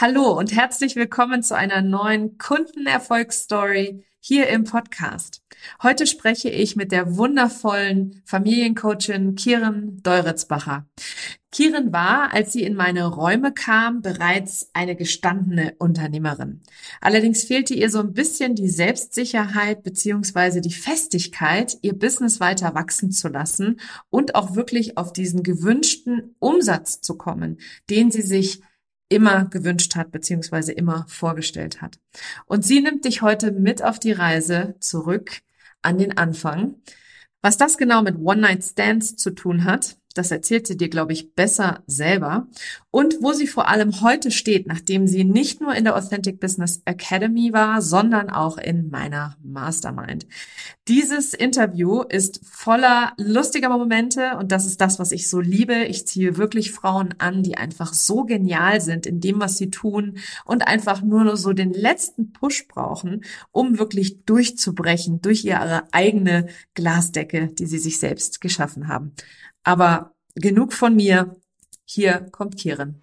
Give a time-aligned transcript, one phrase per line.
[0.00, 5.42] Hallo und herzlich willkommen zu einer neuen Kundenerfolgsstory hier im Podcast.
[5.82, 10.88] Heute spreche ich mit der wundervollen Familiencoachin Kiren Deuritzbacher.
[11.52, 16.62] Kiren war, als sie in meine Räume kam, bereits eine gestandene Unternehmerin.
[17.02, 23.10] Allerdings fehlte ihr so ein bisschen die Selbstsicherheit beziehungsweise die Festigkeit, ihr Business weiter wachsen
[23.10, 23.78] zu lassen
[24.08, 27.58] und auch wirklich auf diesen gewünschten Umsatz zu kommen,
[27.90, 28.62] den sie sich
[29.10, 31.98] immer gewünscht hat, beziehungsweise immer vorgestellt hat.
[32.46, 35.42] Und sie nimmt dich heute mit auf die Reise zurück
[35.82, 36.76] an den Anfang.
[37.42, 41.82] Was das genau mit One-Night-Stands zu tun hat, das erzählt sie dir, glaube ich, besser
[41.86, 42.48] selber.
[42.90, 46.82] Und wo sie vor allem heute steht, nachdem sie nicht nur in der Authentic Business
[46.84, 50.26] Academy war, sondern auch in meiner Mastermind.
[50.88, 55.84] Dieses Interview ist voller lustiger Momente und das ist das, was ich so liebe.
[55.84, 60.18] Ich ziehe wirklich Frauen an, die einfach so genial sind in dem, was sie tun
[60.44, 67.48] und einfach nur so den letzten Push brauchen, um wirklich durchzubrechen durch ihre eigene Glasdecke,
[67.48, 69.12] die sie sich selbst geschaffen haben.
[69.64, 71.36] Aber genug von mir.
[71.84, 73.02] Hier kommt Kieren.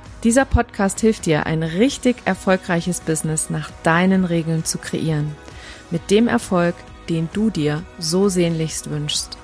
[0.23, 5.35] Dieser Podcast hilft dir, ein richtig erfolgreiches Business nach deinen Regeln zu kreieren.
[5.89, 6.75] Mit dem Erfolg,
[7.09, 9.39] den du dir so sehnlichst wünschst.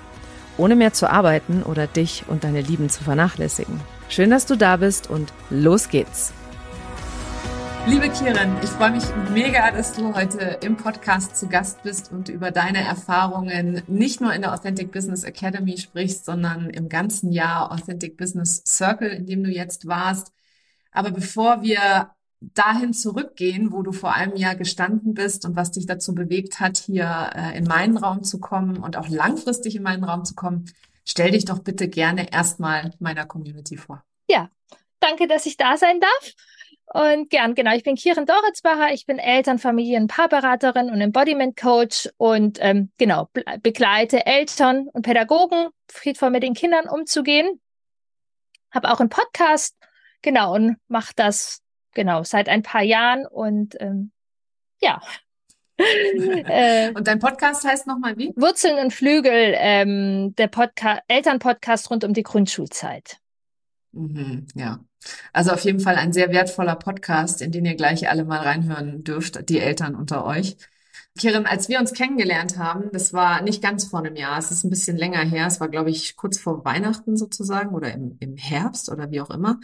[0.56, 3.80] Ohne mehr zu arbeiten oder dich und deine Lieben zu vernachlässigen.
[4.08, 6.32] Schön, dass du da bist und los geht's.
[7.88, 12.30] Liebe Kiran, ich freue mich mega, dass du heute im Podcast zu Gast bist und
[12.30, 17.72] über deine Erfahrungen nicht nur in der Authentic Business Academy sprichst, sondern im ganzen Jahr
[17.72, 20.34] Authentic Business Circle, in dem du jetzt warst.
[20.98, 22.10] Aber bevor wir
[22.40, 26.78] dahin zurückgehen, wo du vor einem Jahr gestanden bist und was dich dazu bewegt hat,
[26.78, 30.66] hier äh, in meinen Raum zu kommen und auch langfristig in meinen Raum zu kommen,
[31.06, 34.04] stell dich doch bitte gerne erstmal meiner Community vor.
[34.28, 34.50] Ja,
[35.00, 36.34] danke, dass ich da sein darf.
[36.94, 42.58] Und gern, genau, ich bin Kieren Doritzbacher, ich bin Eltern-, Familien-, Paarberaterin und Embodiment-Coach und
[42.60, 43.30] ähm, genau,
[43.62, 47.62] begleite Eltern und Pädagogen, friedvoll mit den Kindern umzugehen.
[48.72, 49.77] Habe auch einen Podcast
[50.22, 51.62] Genau, und mache das
[51.94, 54.12] genau seit ein paar Jahren und ähm,
[54.80, 55.02] ja.
[55.78, 58.34] äh, und dein Podcast heißt nochmal wie?
[58.36, 63.18] Wurzeln und Flügel, ähm, der Podcast, Elternpodcast rund um die Grundschulzeit.
[63.92, 64.80] Mhm, ja.
[65.34, 69.04] Also auf jeden Fall ein sehr wertvoller Podcast, in den ihr gleich alle mal reinhören
[69.04, 70.58] dürft, die Eltern unter euch.
[71.18, 74.64] Kirin, als wir uns kennengelernt haben, das war nicht ganz vor einem Jahr, es ist
[74.64, 78.38] ein bisschen länger her, es war, glaube ich, kurz vor Weihnachten sozusagen oder im, im
[78.38, 79.60] Herbst oder wie auch immer.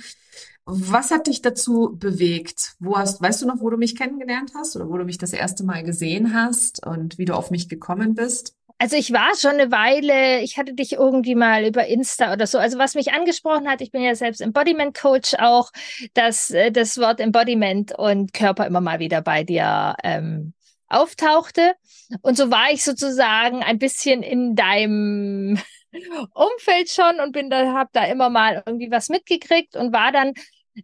[0.66, 2.76] Was hat dich dazu bewegt?
[2.80, 5.34] Wo hast, weißt du noch, wo du mich kennengelernt hast oder wo du mich das
[5.34, 8.56] erste Mal gesehen hast und wie du auf mich gekommen bist?
[8.78, 12.58] Also ich war schon eine Weile, ich hatte dich irgendwie mal über Insta oder so.
[12.58, 15.72] Also was mich angesprochen hat, ich bin ja selbst Embodiment Coach auch,
[16.14, 20.54] dass äh, das Wort Embodiment und Körper immer mal wieder bei dir ähm,
[20.94, 21.74] auftauchte.
[22.22, 25.60] Und so war ich sozusagen ein bisschen in deinem
[26.34, 30.34] Umfeld schon und bin da, habe da immer mal irgendwie was mitgekriegt und war dann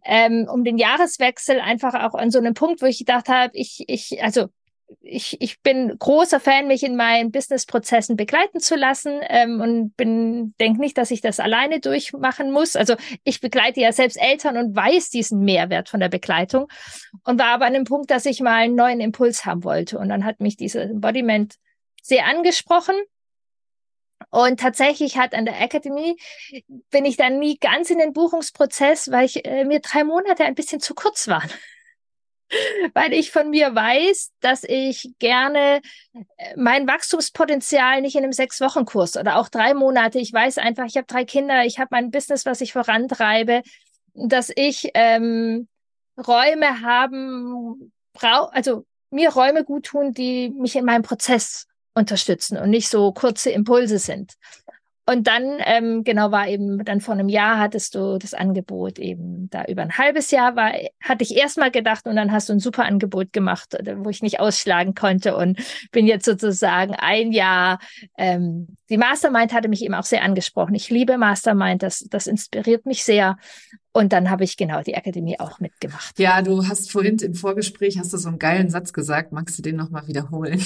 [0.05, 3.83] ähm, um den Jahreswechsel einfach auch an so einem Punkt, wo ich gedacht habe, ich,
[3.87, 4.47] ich, also
[5.01, 10.53] ich, ich bin großer Fan, mich in meinen Businessprozessen begleiten zu lassen ähm, und bin
[10.59, 12.75] denke nicht, dass ich das alleine durchmachen muss.
[12.75, 16.67] Also ich begleite ja selbst Eltern und weiß diesen Mehrwert von der Begleitung
[17.23, 20.00] und war aber an dem Punkt, dass ich mal einen neuen Impuls haben wollte.
[20.00, 21.56] Und dann hat mich dieses Embodiment
[22.01, 22.95] sehr angesprochen.
[24.31, 26.17] Und tatsächlich hat an der Akademie
[26.91, 30.56] bin ich dann nie ganz in den Buchungsprozess, weil ich äh, mir drei Monate ein
[30.56, 31.50] bisschen zu kurz waren
[32.93, 35.81] weil ich von mir weiß, dass ich gerne
[36.13, 40.19] äh, mein Wachstumspotenzial nicht in einem Sechs-Wochen-Kurs oder auch drei Monate.
[40.19, 43.62] Ich weiß einfach, ich habe drei Kinder, ich habe mein Business, was ich vorantreibe,
[44.13, 45.68] dass ich ähm,
[46.18, 52.69] Räume haben, brau also mir Räume gut tun, die mich in meinem Prozess unterstützen und
[52.69, 54.33] nicht so kurze Impulse sind.
[55.09, 59.50] Und dann, ähm, genau, war eben, dann vor einem Jahr hattest du das Angebot eben
[59.50, 60.71] da über ein halbes Jahr war,
[61.01, 64.39] hatte ich erstmal gedacht und dann hast du ein super Angebot gemacht, wo ich nicht
[64.39, 65.57] ausschlagen konnte und
[65.91, 67.79] bin jetzt sozusagen ein Jahr,
[68.19, 70.75] ähm, die Mastermind hatte mich eben auch sehr angesprochen.
[70.75, 73.38] Ich liebe Mastermind, das, das inspiriert mich sehr.
[73.91, 76.19] Und dann habe ich genau die Akademie auch mitgemacht.
[76.19, 79.31] Ja, du hast vorhin im Vorgespräch hast du so einen geilen Satz gesagt.
[79.31, 80.63] Magst du den nochmal wiederholen?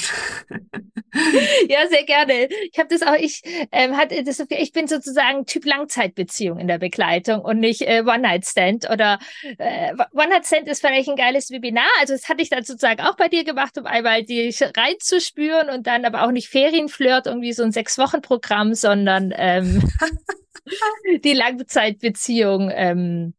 [1.69, 2.49] ja, sehr gerne.
[2.71, 3.41] Ich habe das auch, ich
[3.71, 8.89] ähm, hatte das, ich bin sozusagen Typ Langzeitbeziehung in der Begleitung und nicht äh, One-Night-Stand
[8.89, 9.19] oder
[9.57, 11.87] äh, One-Night-Stand ist vielleicht ein geiles Webinar.
[12.01, 15.87] Also das hatte ich dann sozusagen auch bei dir gemacht, um einmal die reinzuspüren und
[15.87, 19.81] dann aber auch nicht Ferienflirt, irgendwie so ein Sechs-Wochen-Programm, sondern ähm,
[21.23, 22.71] die Langzeitbeziehung.
[22.73, 23.33] Ähm,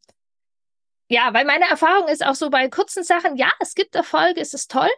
[1.08, 4.55] ja, weil meine Erfahrung ist auch so bei kurzen Sachen, ja, es gibt Erfolge, es
[4.55, 4.90] ist toll,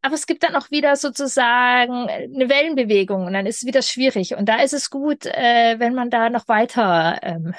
[0.00, 4.36] aber es gibt dann auch wieder sozusagen eine Wellenbewegung und dann ist es wieder schwierig.
[4.36, 7.54] Und da ist es gut, äh, wenn man da noch weiter ähm,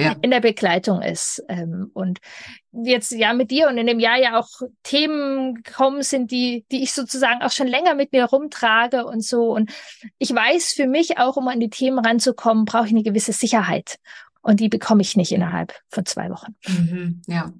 [0.00, 0.16] ja.
[0.22, 1.42] in der Begleitung ist.
[1.48, 2.18] Ähm, und
[2.72, 4.48] jetzt ja mit dir und in dem Jahr ja auch
[4.82, 9.52] Themen gekommen sind, die, die ich sozusagen auch schon länger mit mir rumtrage und so.
[9.54, 9.70] Und
[10.18, 13.98] ich weiß für mich auch, um an die Themen ranzukommen, brauche ich eine gewisse Sicherheit.
[14.40, 16.54] Und die bekomme ich nicht innerhalb von zwei Wochen.
[16.66, 17.52] Mhm, ja.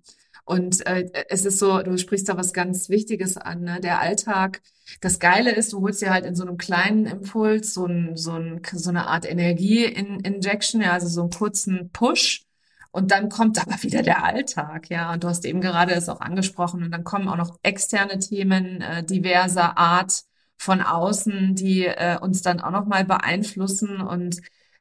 [0.48, 3.80] Und äh, es ist so, du sprichst da was ganz Wichtiges an, ne?
[3.82, 4.62] Der Alltag.
[5.02, 8.32] Das Geile ist, du holst dir halt in so einem kleinen Impuls so, ein, so,
[8.32, 12.46] ein, so eine Art Energie-Injection, ja, also so einen kurzen Push.
[12.92, 15.12] Und dann kommt aber wieder der Alltag, ja.
[15.12, 16.82] Und du hast eben gerade es auch angesprochen.
[16.82, 20.22] Und dann kommen auch noch externe Themen äh, diverser Art
[20.56, 24.40] von außen, die äh, uns dann auch noch mal beeinflussen und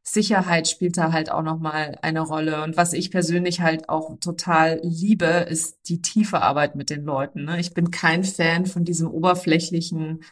[0.10, 2.64] Sicherheit spielt da halt auch nochmal eine Rolle.
[2.64, 7.44] Und was ich persönlich halt auch total liebe, ist die tiefe Arbeit mit den Leuten.
[7.44, 7.60] Ne?
[7.60, 10.24] Ich bin kein Fan von diesem oberflächlichen,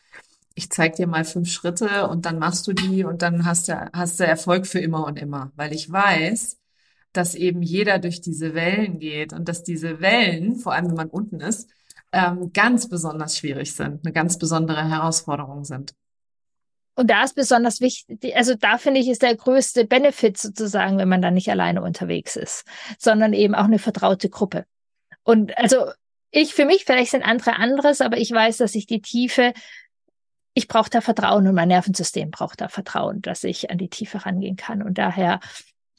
[0.56, 3.90] ich zeig dir mal fünf Schritte und dann machst du die und dann hast du,
[3.92, 5.52] hast du Erfolg für immer und immer.
[5.58, 6.58] Weil ich weiß,
[7.12, 11.10] dass eben jeder durch diese Wellen geht und dass diese Wellen, vor allem wenn man
[11.10, 11.70] unten ist,
[12.14, 15.96] ähm, ganz besonders schwierig sind, eine ganz besondere Herausforderung sind.
[16.96, 21.10] Und da ist besonders wichtig, also da finde ich, ist der größte Benefit sozusagen, wenn
[21.10, 22.66] man da nicht alleine unterwegs ist,
[22.98, 24.66] sondern eben auch eine vertraute Gruppe.
[25.24, 25.92] Und also
[26.32, 29.54] ich für mich, vielleicht sind andere anderes, aber ich weiß, dass ich die Tiefe,
[30.54, 34.26] ich brauche da Vertrauen und mein Nervensystem braucht da Vertrauen, dass ich an die Tiefe
[34.26, 34.82] rangehen kann.
[34.82, 35.42] Und daher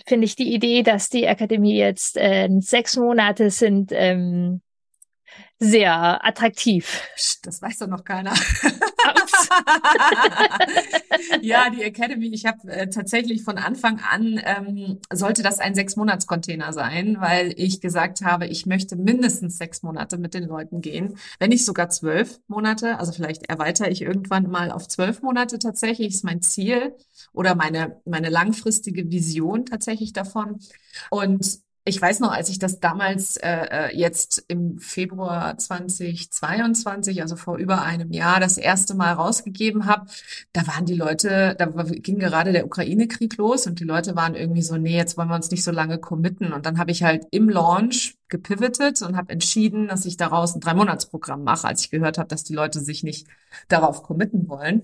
[0.07, 4.63] finde ich die Idee, dass die Akademie jetzt äh, sechs Monate sind, ähm,
[5.59, 7.03] sehr attraktiv.
[7.15, 8.35] Psst, das weiß doch noch keiner.
[11.41, 16.75] ja, die Academy, ich habe äh, tatsächlich von Anfang an, ähm, sollte das ein Sechs-Monats-Container
[16.75, 21.51] sein, weil ich gesagt habe, ich möchte mindestens sechs Monate mit den Leuten gehen, wenn
[21.51, 22.99] nicht sogar zwölf Monate.
[22.99, 26.95] Also vielleicht erweitere ich irgendwann mal auf zwölf Monate tatsächlich, ist mein Ziel
[27.33, 30.59] oder meine, meine langfristige Vision tatsächlich davon.
[31.11, 37.37] Und ich weiß noch, als ich das damals äh, äh jetzt im Februar 2022, also
[37.37, 40.07] vor über einem Jahr, das erste Mal rausgegeben habe,
[40.53, 44.63] da waren die Leute, da ging gerade der Ukraine-Krieg los und die Leute waren irgendwie
[44.63, 46.53] so, nee, jetzt wollen wir uns nicht so lange committen.
[46.53, 50.61] Und dann habe ich halt im Launch gepivotet und habe entschieden, dass ich daraus ein
[50.61, 53.29] Drei-Monats-Programm mache, als ich gehört habe, dass die Leute sich nicht
[53.69, 54.83] darauf committen wollen.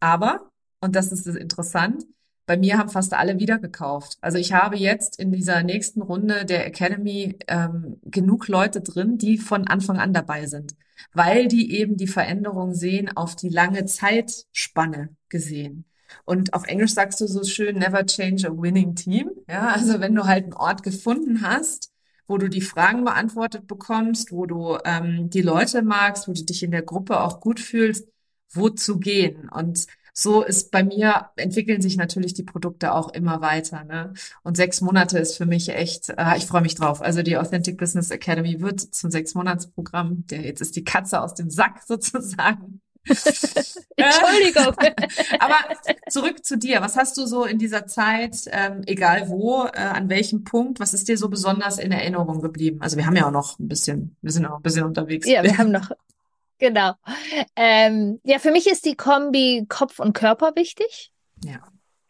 [0.00, 2.06] Aber, und das ist interessant,
[2.46, 4.18] bei mir haben fast alle wieder gekauft.
[4.20, 9.36] Also ich habe jetzt in dieser nächsten Runde der Academy ähm, genug Leute drin, die
[9.36, 10.76] von Anfang an dabei sind,
[11.12, 15.84] weil die eben die Veränderung sehen auf die lange Zeitspanne gesehen.
[16.24, 19.30] Und auf Englisch sagst du so schön, never change a winning team.
[19.48, 21.90] Ja, also wenn du halt einen Ort gefunden hast,
[22.28, 26.62] wo du die Fragen beantwortet bekommst, wo du ähm, die Leute magst, wo du dich
[26.62, 28.08] in der Gruppe auch gut fühlst,
[28.52, 29.48] wo zu gehen.
[29.48, 29.86] Und
[30.18, 33.84] so ist bei mir, entwickeln sich natürlich die Produkte auch immer weiter.
[33.84, 34.14] Ne?
[34.42, 37.02] Und sechs Monate ist für mich echt, äh, ich freue mich drauf.
[37.02, 40.26] Also die Authentic Business Academy wird zum Sechs-Monats-Programm.
[40.28, 42.80] Der, jetzt ist die Katze aus dem Sack sozusagen.
[43.04, 44.74] Entschuldigung.
[45.38, 45.56] Aber
[46.08, 46.80] zurück zu dir.
[46.80, 50.94] Was hast du so in dieser Zeit, ähm, egal wo, äh, an welchem Punkt, was
[50.94, 52.78] ist dir so besonders in Erinnerung geblieben?
[52.80, 55.28] Also wir haben ja auch noch ein bisschen, wir sind ja noch ein bisschen unterwegs.
[55.28, 55.90] Ja, wir haben noch
[56.58, 56.92] Genau.
[57.54, 61.12] Ähm, ja, für mich ist die Kombi Kopf und Körper wichtig.
[61.44, 61.60] Ja.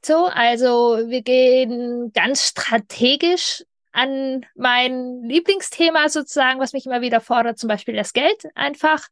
[0.05, 7.59] So, also wir gehen ganz strategisch an mein Lieblingsthema sozusagen, was mich immer wieder fordert,
[7.59, 9.09] zum Beispiel das Geld einfach.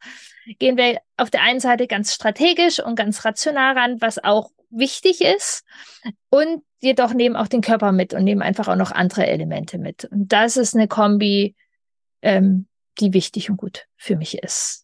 [0.59, 5.23] Gehen wir auf der einen Seite ganz strategisch und ganz rational ran, was auch wichtig
[5.23, 5.65] ist.
[6.29, 10.05] Und jedoch nehmen auch den Körper mit und nehmen einfach auch noch andere Elemente mit.
[10.05, 11.57] Und das ist eine Kombi,
[12.21, 12.67] ähm,
[13.01, 14.84] die wichtig und gut für mich ist.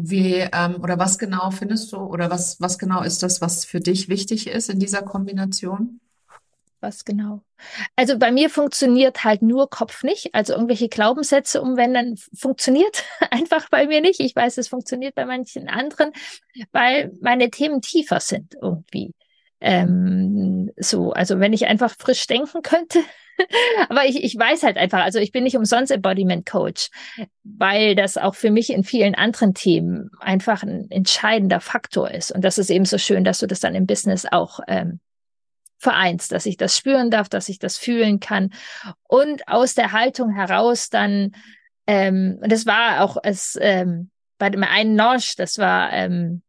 [0.00, 3.80] Wie ähm, oder was genau findest du oder was, was genau ist das, was für
[3.80, 6.00] dich wichtig ist in dieser Kombination?
[6.80, 7.42] Was genau?
[7.96, 10.32] Also bei mir funktioniert halt nur Kopf nicht.
[10.32, 14.20] Also irgendwelche Glaubenssätze umwenden funktioniert einfach bei mir nicht.
[14.20, 16.12] Ich weiß, es funktioniert bei manchen anderen,
[16.70, 19.12] weil meine Themen tiefer sind irgendwie.
[19.60, 23.00] Ähm, so, also wenn ich einfach frisch denken könnte,
[23.88, 26.90] Aber ich, ich weiß halt einfach, also ich bin nicht umsonst Embodiment Coach,
[27.44, 32.32] weil das auch für mich in vielen anderen Themen einfach ein entscheidender Faktor ist.
[32.32, 35.00] Und das ist eben so schön, dass du das dann im Business auch ähm,
[35.78, 38.50] vereinst, dass ich das spüren darf, dass ich das fühlen kann
[39.06, 41.32] und aus der Haltung heraus dann,
[41.86, 46.42] ähm, das war auch es ähm, bei dem einen Nosch, das war ähm,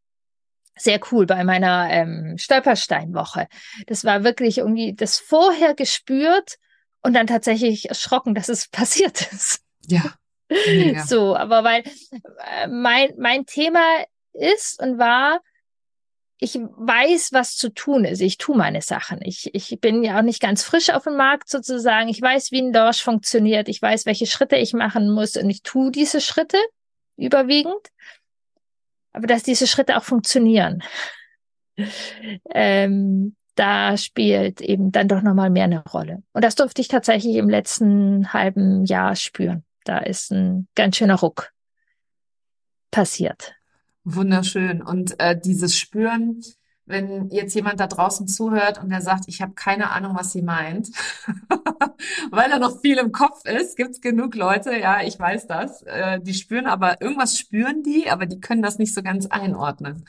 [0.75, 3.47] sehr cool bei meiner ähm, Stolpersteinwoche.
[3.87, 6.55] Das war wirklich irgendwie das vorher gespürt
[7.01, 9.61] und dann tatsächlich erschrocken, dass es passiert ist.
[9.87, 10.13] Ja.
[10.49, 11.05] Mega.
[11.05, 13.83] So, aber weil äh, mein, mein Thema
[14.33, 15.41] ist und war,
[16.39, 18.21] ich weiß, was zu tun ist.
[18.21, 19.19] Ich tue meine Sachen.
[19.21, 22.07] Ich, ich bin ja auch nicht ganz frisch auf dem Markt sozusagen.
[22.07, 23.67] Ich weiß, wie ein Dorsch funktioniert.
[23.67, 26.57] Ich weiß, welche Schritte ich machen muss und ich tue diese Schritte
[27.17, 27.89] überwiegend.
[29.11, 30.81] Aber dass diese Schritte auch funktionieren,
[32.51, 36.23] ähm, da spielt eben dann doch nochmal mehr eine Rolle.
[36.31, 39.65] Und das durfte ich tatsächlich im letzten halben Jahr spüren.
[39.83, 41.51] Da ist ein ganz schöner Ruck
[42.89, 43.55] passiert.
[44.05, 44.81] Wunderschön.
[44.81, 46.41] Und äh, dieses Spüren,
[46.85, 50.41] wenn jetzt jemand da draußen zuhört und der sagt, ich habe keine Ahnung, was sie
[50.41, 50.87] meint,
[52.31, 56.21] weil da noch viel im Kopf ist, gibt's genug Leute, ja, ich weiß das, äh,
[56.21, 60.05] die spüren aber, irgendwas spüren die, aber die können das nicht so ganz einordnen.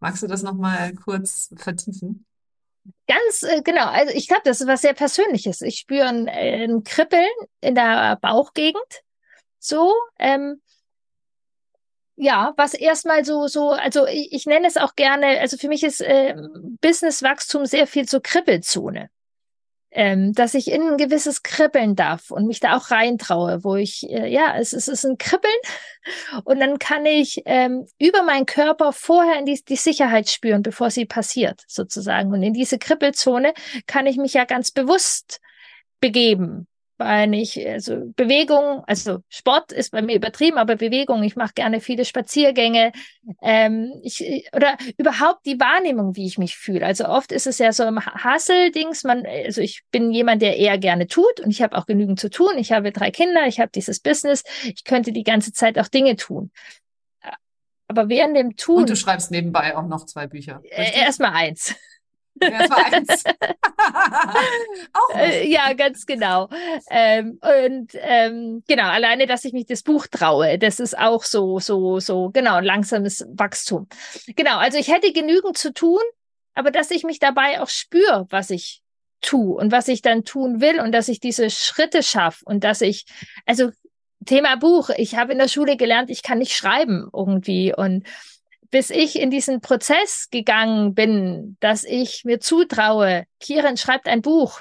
[0.00, 2.24] Magst du das nochmal kurz vertiefen?
[3.06, 3.86] Ganz äh, genau.
[3.86, 5.62] Also ich glaube, das ist was sehr Persönliches.
[5.62, 7.28] Ich spüre ein, äh, ein Kribbeln
[7.60, 9.02] in der Bauchgegend.
[9.58, 10.60] So, ähm,
[12.16, 15.84] ja, was erstmal so, so, also ich, ich nenne es auch gerne, also für mich
[15.84, 16.34] ist äh,
[16.80, 19.08] Businesswachstum sehr viel zur Kribbelzone.
[19.90, 24.08] Ähm, dass ich in ein gewisses Kribbeln darf und mich da auch reintraue, wo ich,
[24.10, 25.50] äh, ja, es, es ist ein Kribbeln
[26.44, 30.90] und dann kann ich ähm, über meinen Körper vorher in die, die Sicherheit spüren, bevor
[30.90, 32.32] sie passiert, sozusagen.
[32.32, 33.54] Und in diese Kribbelzone
[33.86, 35.40] kann ich mich ja ganz bewusst
[36.00, 36.68] begeben
[36.98, 41.80] weil ich, also Bewegung, also Sport ist bei mir übertrieben, aber Bewegung, ich mache gerne
[41.80, 42.92] viele Spaziergänge,
[43.40, 46.84] ähm, ich, oder überhaupt die Wahrnehmung, wie ich mich fühle.
[46.84, 50.76] Also oft ist es ja so im Hustle-Dings, man, also ich bin jemand, der eher
[50.76, 52.58] gerne tut und ich habe auch genügend zu tun.
[52.58, 56.16] Ich habe drei Kinder, ich habe dieses Business, ich könnte die ganze Zeit auch Dinge
[56.16, 56.50] tun.
[57.86, 58.82] Aber während dem Tun.
[58.82, 60.60] Und du schreibst nebenbei auch noch zwei Bücher.
[60.64, 61.74] Äh, Erstmal eins.
[62.40, 63.24] Eins.
[64.92, 66.48] Auch äh, ja, ganz genau.
[66.90, 71.58] Ähm, und ähm, genau, alleine, dass ich mich das Buch traue, das ist auch so,
[71.58, 73.88] so, so, genau, langsames Wachstum.
[74.36, 76.00] Genau, also ich hätte genügend zu tun,
[76.54, 78.82] aber dass ich mich dabei auch spüre, was ich
[79.20, 82.80] tue und was ich dann tun will und dass ich diese Schritte schaffe und dass
[82.80, 83.06] ich,
[83.46, 83.70] also
[84.26, 88.04] Thema Buch, ich habe in der Schule gelernt, ich kann nicht schreiben irgendwie und
[88.70, 94.60] bis ich in diesen Prozess gegangen bin, dass ich mir zutraue, Kiran schreibt ein Buch,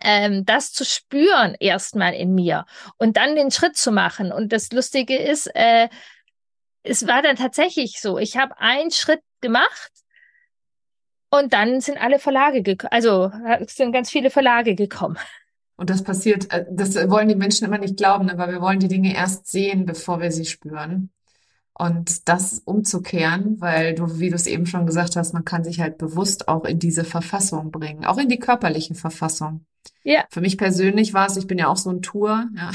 [0.00, 2.66] ähm, das zu spüren erstmal in mir
[2.98, 4.32] und dann den Schritt zu machen.
[4.32, 5.88] Und das Lustige ist, äh,
[6.82, 9.92] es war dann tatsächlich so, ich habe einen Schritt gemacht
[11.30, 13.30] und dann sind alle Verlage gekommen, also
[13.68, 15.18] sind ganz viele Verlage gekommen.
[15.76, 18.88] Und das passiert, äh, das wollen die Menschen immer nicht glauben, aber wir wollen die
[18.88, 21.10] Dinge erst sehen, bevor wir sie spüren.
[21.78, 25.78] Und das umzukehren, weil du, wie du es eben schon gesagt hast, man kann sich
[25.78, 29.66] halt bewusst auch in diese Verfassung bringen, auch in die körperliche Verfassung.
[30.02, 30.24] Ja.
[30.30, 32.70] Für mich persönlich war es, ich bin ja auch so ein Tour, ja,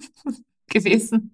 [0.70, 1.32] gewesen.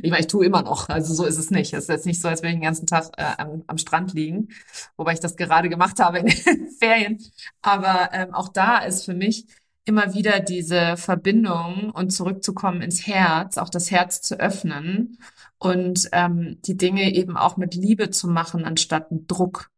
[0.00, 1.74] ich meine, ich tue immer noch, also so ist es nicht.
[1.74, 4.14] Es ist jetzt nicht so, als würde ich den ganzen Tag äh, am, am Strand
[4.14, 4.48] liegen,
[4.96, 7.18] wobei ich das gerade gemacht habe in den Ferien.
[7.60, 9.46] Aber ähm, auch da ist für mich
[9.84, 15.18] immer wieder diese Verbindung und zurückzukommen ins Herz, auch das Herz zu öffnen
[15.62, 19.70] und ähm, die Dinge eben auch mit Liebe zu machen, anstatt mit Druck.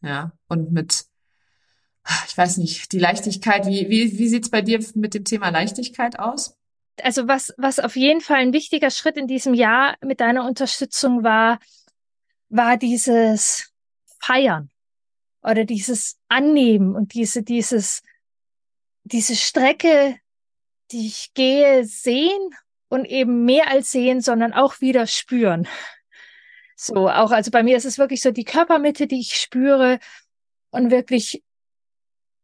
[0.00, 1.06] Ja, und mit,
[2.28, 6.20] ich weiß nicht, die Leichtigkeit, wie, wie, wie sieht's bei dir mit dem Thema Leichtigkeit
[6.20, 6.56] aus?
[7.02, 11.24] Also was, was auf jeden Fall ein wichtiger Schritt in diesem Jahr mit deiner Unterstützung
[11.24, 11.58] war,
[12.48, 13.72] war dieses
[14.20, 14.70] Feiern
[15.42, 18.02] oder dieses Annehmen und diese, dieses,
[19.02, 20.16] diese Strecke,
[20.92, 22.54] die ich gehe, sehen
[22.94, 25.66] und eben mehr als sehen, sondern auch wieder spüren.
[26.76, 29.98] So, auch, also bei mir ist es wirklich so die Körpermitte, die ich spüre
[30.70, 31.42] und wirklich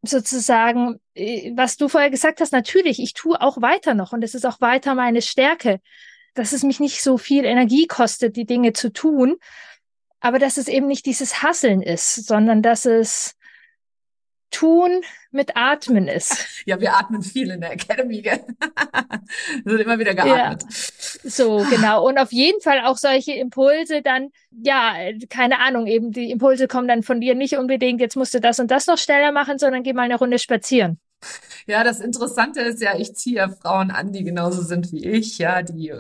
[0.02, 4.34] sozusagen, äh, was du vorher gesagt hast, natürlich, ich tue auch weiter noch und es
[4.34, 5.80] ist auch weiter meine Stärke,
[6.34, 9.36] dass es mich nicht so viel Energie kostet, die Dinge zu tun,
[10.20, 13.36] aber dass es eben nicht dieses Hasseln ist, sondern dass es
[14.50, 16.46] tun mit Atmen ist.
[16.66, 18.20] Ja, wir atmen viel in der Academy.
[18.20, 18.44] Gell?
[19.64, 20.62] wird immer wieder geatmet.
[20.62, 20.68] Ja,
[21.24, 22.06] so, genau.
[22.06, 24.94] Und auf jeden Fall auch solche Impulse dann, ja,
[25.30, 28.60] keine Ahnung, eben die Impulse kommen dann von dir nicht unbedingt, jetzt musst du das
[28.60, 31.00] und das noch schneller machen, sondern geh mal eine Runde spazieren.
[31.66, 35.38] Ja, das Interessante ist ja, ich ziehe ja Frauen an, die genauso sind wie ich,
[35.38, 35.92] ja, die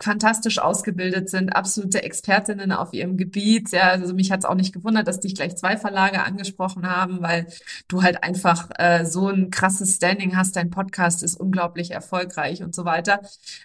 [0.00, 3.70] fantastisch ausgebildet sind, absolute Expertinnen auf ihrem Gebiet.
[3.70, 7.22] Ja, also mich hat es auch nicht gewundert, dass dich gleich zwei Verlage angesprochen haben,
[7.22, 7.46] weil
[7.88, 10.56] du halt einfach äh, so ein krasses Standing hast.
[10.56, 13.22] Dein Podcast ist unglaublich erfolgreich und so weiter.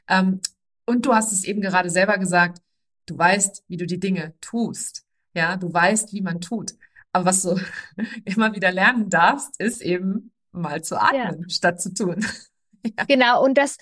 [0.07, 0.39] Ähm,
[0.85, 2.61] und du hast es eben gerade selber gesagt,
[3.07, 5.05] du weißt, wie du die Dinge tust.
[5.33, 6.73] Ja, du weißt, wie man tut.
[7.13, 7.59] Aber was du
[8.25, 11.49] immer wieder lernen darfst, ist eben mal zu atmen, ja.
[11.49, 12.25] statt zu tun.
[12.83, 13.05] ja.
[13.05, 13.77] Genau, und das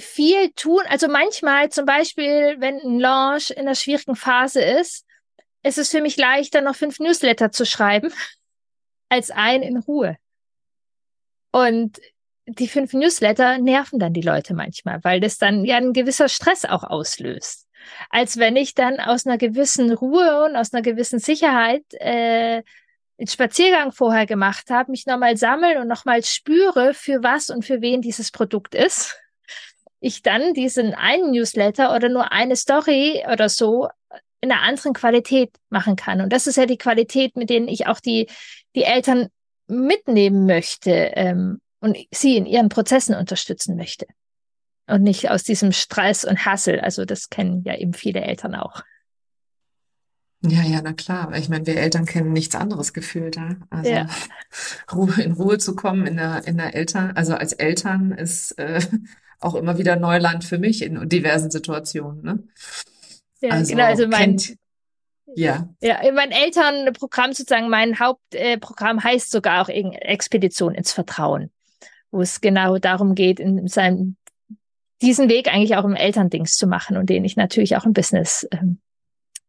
[0.00, 5.04] viel tun, also manchmal zum Beispiel, wenn ein Launch in einer schwierigen Phase ist,
[5.62, 8.12] ist es für mich leichter, noch fünf Newsletter zu schreiben,
[9.08, 10.16] als ein in Ruhe.
[11.52, 12.00] Und
[12.46, 16.64] die fünf Newsletter nerven dann die Leute manchmal, weil das dann ja ein gewisser Stress
[16.64, 17.68] auch auslöst.
[18.10, 22.62] Als wenn ich dann aus einer gewissen Ruhe und aus einer gewissen Sicherheit äh,
[23.18, 27.80] den Spaziergang vorher gemacht habe, mich nochmal sammeln und nochmal spüre, für was und für
[27.80, 29.16] wen dieses Produkt ist,
[30.00, 33.88] ich dann diesen einen Newsletter oder nur eine Story oder so
[34.40, 36.20] in einer anderen Qualität machen kann.
[36.20, 38.28] Und das ist ja die Qualität, mit denen ich auch die,
[38.74, 39.28] die Eltern
[39.68, 44.06] mitnehmen möchte ähm, und sie in ihren Prozessen unterstützen möchte.
[44.88, 46.80] Und nicht aus diesem Stress und Hassel.
[46.80, 48.82] Also das kennen ja eben viele Eltern auch.
[50.44, 51.32] Ja, ja, na klar.
[51.36, 53.36] Ich meine, wir Eltern kennen nichts anderes gefühlt.
[53.36, 53.56] Ja?
[53.70, 54.08] Also ja.
[54.92, 58.80] Ruhe, in Ruhe zu kommen in der, in der Eltern, also als Eltern ist äh,
[59.40, 62.22] auch immer wieder Neuland für mich in diversen Situationen.
[62.22, 62.42] Ne?
[63.40, 63.84] Ja, also, genau.
[63.84, 64.56] Also mein, kennt,
[65.34, 65.68] ja.
[65.80, 71.50] Ja, mein Elternprogramm sozusagen, mein Hauptprogramm äh, heißt sogar auch Expedition ins Vertrauen,
[72.10, 74.16] wo es genau darum geht, in seinem
[75.00, 78.46] diesen Weg eigentlich auch im Elterndings zu machen und den ich natürlich auch im Business
[78.52, 78.80] ähm,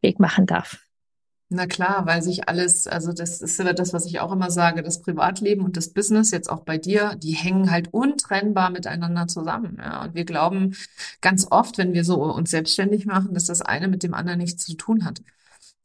[0.04, 0.78] Weg machen darf.
[1.50, 5.02] Na klar, weil sich alles, also das ist das, was ich auch immer sage, das
[5.02, 9.78] Privatleben und das Business, jetzt auch bei dir, die hängen halt untrennbar miteinander zusammen.
[9.80, 10.04] Ja.
[10.04, 10.76] Und wir glauben
[11.22, 14.66] ganz oft, wenn wir so uns selbstständig machen, dass das eine mit dem anderen nichts
[14.66, 15.22] zu tun hat.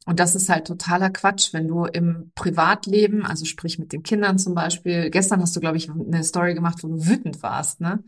[0.05, 4.39] Und das ist halt totaler Quatsch, wenn du im Privatleben, also sprich mit den Kindern
[4.39, 8.03] zum Beispiel, gestern hast du, glaube ich, eine Story gemacht, wo du wütend warst, ne?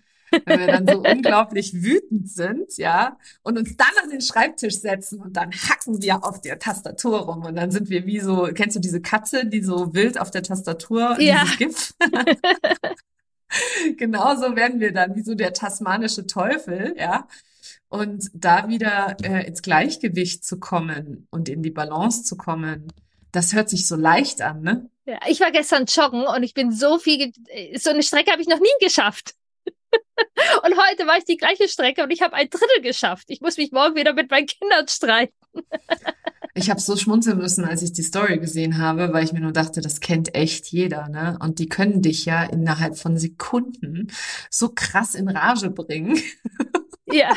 [0.46, 5.22] Wenn wir dann so unglaublich wütend sind, ja, und uns dann an den Schreibtisch setzen
[5.22, 8.76] und dann hacken wir auf der Tastatur rum und dann sind wir wie so, kennst
[8.76, 11.44] du diese Katze, die so wild auf der Tastatur ja.
[11.44, 11.94] dieses GIF?
[13.98, 17.28] Genauso werden wir dann wie so der tasmanische Teufel, ja.
[17.90, 22.88] Und da wieder äh, ins Gleichgewicht zu kommen und in die Balance zu kommen,
[23.34, 24.90] das hört sich so leicht an, ne?
[25.06, 27.34] Ja, ich war gestern joggen und ich bin so viel,
[27.76, 29.34] so eine Strecke habe ich noch nie geschafft.
[30.64, 33.26] Und heute war ich die gleiche Strecke und ich habe ein Drittel geschafft.
[33.30, 35.34] Ich muss mich morgen wieder mit meinen Kindern streiten.
[36.54, 39.54] Ich habe so schmunzeln müssen, als ich die Story gesehen habe, weil ich mir nur
[39.54, 41.38] dachte, das kennt echt jeder, ne?
[41.40, 44.12] Und die können dich ja innerhalb von Sekunden
[44.50, 46.20] so krass in Rage bringen.
[47.14, 47.34] Ja.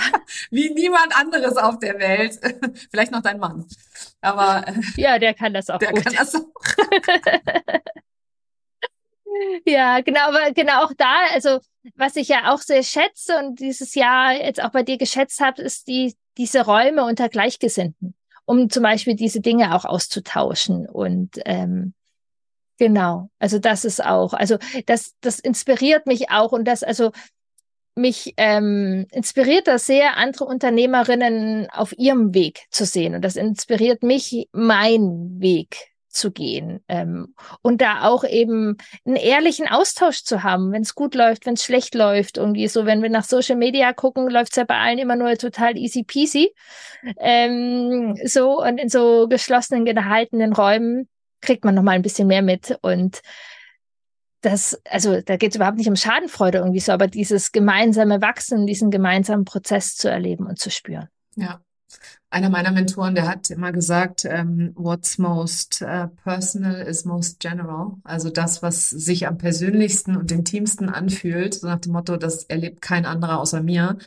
[0.53, 2.39] Wie niemand anderes auf der Welt.
[2.93, 3.67] Vielleicht noch dein Mann.
[4.21, 5.79] Aber äh, ja, der kann das auch.
[5.79, 6.05] Der gut.
[6.05, 6.45] kann das auch.
[9.67, 11.59] Ja, genau, aber genau auch da, also
[11.97, 15.63] was ich ja auch sehr schätze und dieses Jahr jetzt auch bei dir geschätzt habe,
[15.63, 21.95] ist die, diese Räume unter Gleichgesinnten, um zum Beispiel diese Dinge auch auszutauschen und ähm,
[22.79, 27.11] genau, also das ist auch, also das, das inspiriert mich auch und das, also
[27.97, 34.03] mich ähm, inspiriert das sehr, andere Unternehmerinnen auf ihrem Weg zu sehen und das inspiriert
[34.03, 40.73] mich, mein Weg zu gehen ähm, und da auch eben einen ehrlichen Austausch zu haben,
[40.73, 42.39] wenn es gut läuft, wenn es schlecht läuft.
[42.39, 45.37] Irgendwie so, wenn wir nach Social Media gucken, läuft es ja bei allen immer nur
[45.37, 46.55] total easy peasy.
[47.19, 51.09] Ähm, so und in so geschlossenen, gehaltenen Räumen
[51.41, 53.21] kriegt man noch mal ein bisschen mehr mit und
[54.41, 58.67] das, also da geht es überhaupt nicht um Schadenfreude irgendwie so, aber dieses gemeinsame Wachsen,
[58.67, 61.09] diesen gemeinsamen Prozess zu erleben und zu spüren.
[61.37, 61.61] Ja,
[62.31, 67.93] einer meiner Mentoren, der hat immer gesagt, ähm, what's most uh, personal is most general.
[68.03, 72.83] Also das, was sich am persönlichsten und intimsten anfühlt, so nach dem Motto, das erlebt
[72.83, 73.99] kein anderer außer mir.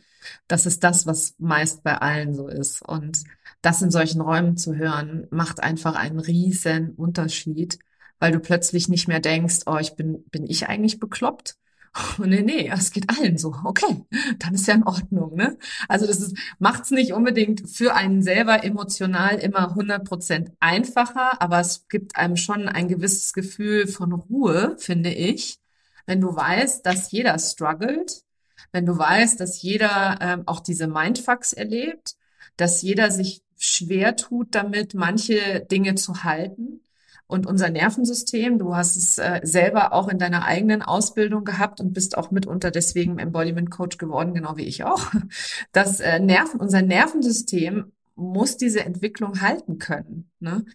[0.47, 2.81] Das ist das, was meist bei allen so ist.
[2.81, 3.23] Und
[3.61, 7.79] das in solchen Räumen zu hören, macht einfach einen riesen Unterschied,
[8.19, 11.57] weil du plötzlich nicht mehr denkst, oh, ich bin, bin ich eigentlich bekloppt?
[11.95, 13.55] Oh, nee, nee, es geht allen so.
[13.63, 14.05] Okay,
[14.39, 15.57] dann ist ja in Ordnung, ne?
[15.87, 21.59] Also das ist, macht's nicht unbedingt für einen selber emotional immer 100 Prozent einfacher, aber
[21.59, 25.59] es gibt einem schon ein gewisses Gefühl von Ruhe, finde ich,
[26.05, 28.23] wenn du weißt, dass jeder struggelt,
[28.71, 32.15] wenn du weißt, dass jeder ähm, auch diese Mindfucks erlebt,
[32.57, 36.81] dass jeder sich schwer tut damit, manche Dinge zu halten
[37.27, 41.93] Und unser Nervensystem, du hast es äh, selber auch in deiner eigenen Ausbildung gehabt und
[41.93, 45.11] bist auch mitunter deswegen Embodiment Coach geworden, genau wie ich auch.
[45.73, 50.31] Das äh, Nerven, unser Nervensystem muss diese Entwicklung halten können.
[50.39, 50.65] Ne?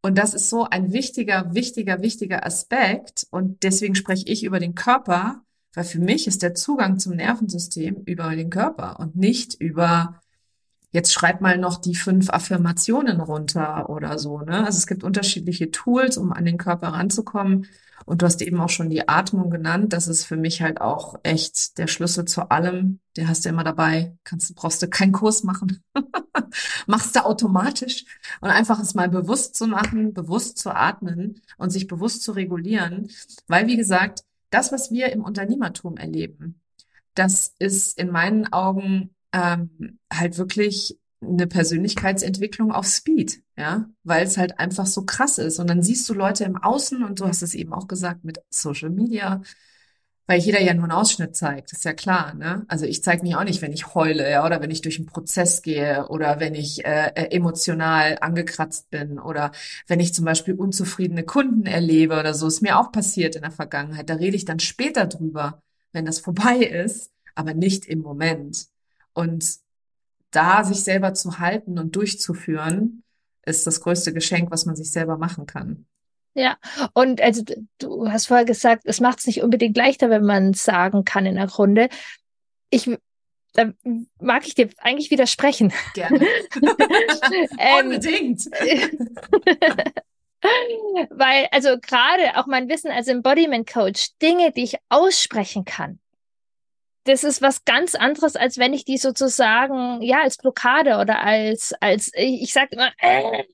[0.00, 3.26] Und das ist so ein wichtiger, wichtiger, wichtiger Aspekt.
[3.30, 5.42] Und deswegen spreche ich über den Körper,
[5.74, 10.20] weil für mich ist der Zugang zum Nervensystem über den Körper und nicht über
[10.90, 14.40] jetzt schreib mal noch die fünf Affirmationen runter oder so.
[14.40, 14.64] Ne?
[14.64, 17.66] Also es gibt unterschiedliche Tools, um an den Körper ranzukommen.
[18.06, 19.92] Und du hast eben auch schon die Atmung genannt.
[19.92, 23.00] Das ist für mich halt auch echt der Schlüssel zu allem.
[23.16, 24.16] Der hast du immer dabei.
[24.24, 25.82] Kannst, brauchst du keinen Kurs machen.
[26.86, 28.06] Machst du automatisch.
[28.40, 33.10] Und einfach es mal bewusst zu machen, bewusst zu atmen und sich bewusst zu regulieren.
[33.46, 36.62] Weil, wie gesagt, das, was wir im Unternehmertum erleben,
[37.14, 44.36] das ist in meinen Augen ähm, halt wirklich eine Persönlichkeitsentwicklung auf Speed, ja, weil es
[44.36, 45.58] halt einfach so krass ist.
[45.58, 48.40] Und dann siehst du Leute im Außen und du hast es eben auch gesagt mit
[48.50, 49.42] Social Media,
[50.28, 52.64] weil jeder ja nur einen Ausschnitt zeigt, ist ja klar, ne?
[52.68, 55.06] Also ich zeige mich auch nicht, wenn ich heule, ja, oder wenn ich durch einen
[55.06, 59.52] Prozess gehe oder wenn ich äh, äh, emotional angekratzt bin oder
[59.86, 63.50] wenn ich zum Beispiel unzufriedene Kunden erlebe oder so, ist mir auch passiert in der
[63.50, 64.10] Vergangenheit.
[64.10, 65.62] Da rede ich dann später drüber,
[65.92, 68.68] wenn das vorbei ist, aber nicht im Moment.
[69.18, 69.58] Und
[70.30, 73.02] da sich selber zu halten und durchzuführen,
[73.44, 75.86] ist das größte Geschenk, was man sich selber machen kann.
[76.34, 76.56] Ja,
[76.92, 77.42] und also
[77.78, 81.26] du hast vorher gesagt, es macht es nicht unbedingt leichter, wenn man es sagen kann
[81.26, 81.88] in der Runde.
[82.70, 82.88] Ich
[83.54, 83.72] da
[84.20, 85.72] mag ich dir eigentlich widersprechen.
[85.94, 86.20] Gerne.
[87.58, 88.44] ähm, Unbedingt.
[91.10, 95.98] Weil, also gerade auch mein Wissen als Embodiment Coach, Dinge, die ich aussprechen kann,
[97.08, 101.72] das ist was ganz anderes, als wenn ich die sozusagen, ja, als Blockade oder als,
[101.80, 103.44] als, ich, sage immer, äh,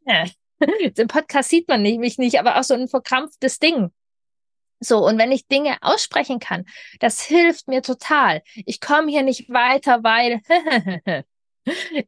[0.97, 3.93] im Podcast sieht man mich nicht, aber auch so ein verkrampftes Ding.
[4.81, 6.65] So, und wenn ich Dinge aussprechen kann,
[6.99, 8.43] das hilft mir total.
[8.67, 10.41] Ich komme hier nicht weiter, weil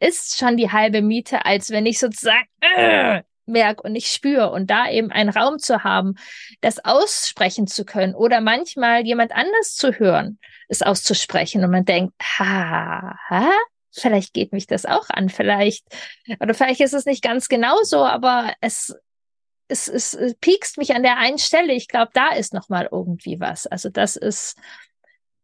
[0.01, 4.69] ist schon die halbe Miete, als wenn ich sozusagen äh, merke und ich spüre und
[4.69, 6.17] da eben einen Raum zu haben,
[6.61, 12.15] das aussprechen zu können oder manchmal jemand anders zu hören, es auszusprechen und man denkt,
[12.39, 13.53] ha, ha,
[13.93, 15.85] vielleicht geht mich das auch an, vielleicht,
[16.41, 18.95] oder vielleicht ist es nicht ganz genau so, aber es,
[19.69, 21.73] es, es, es piekst mich an der einen Stelle.
[21.73, 23.67] Ich glaube, da ist nochmal irgendwie was.
[23.67, 24.57] Also das ist,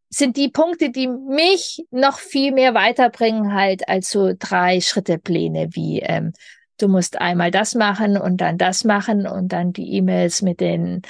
[0.08, 6.00] sind die Punkte, die mich noch viel mehr weiterbringen halt als so drei Schrittepläne wie
[6.00, 6.32] ähm,
[6.82, 11.02] du musst einmal das machen und dann das machen und dann die E-Mails mit den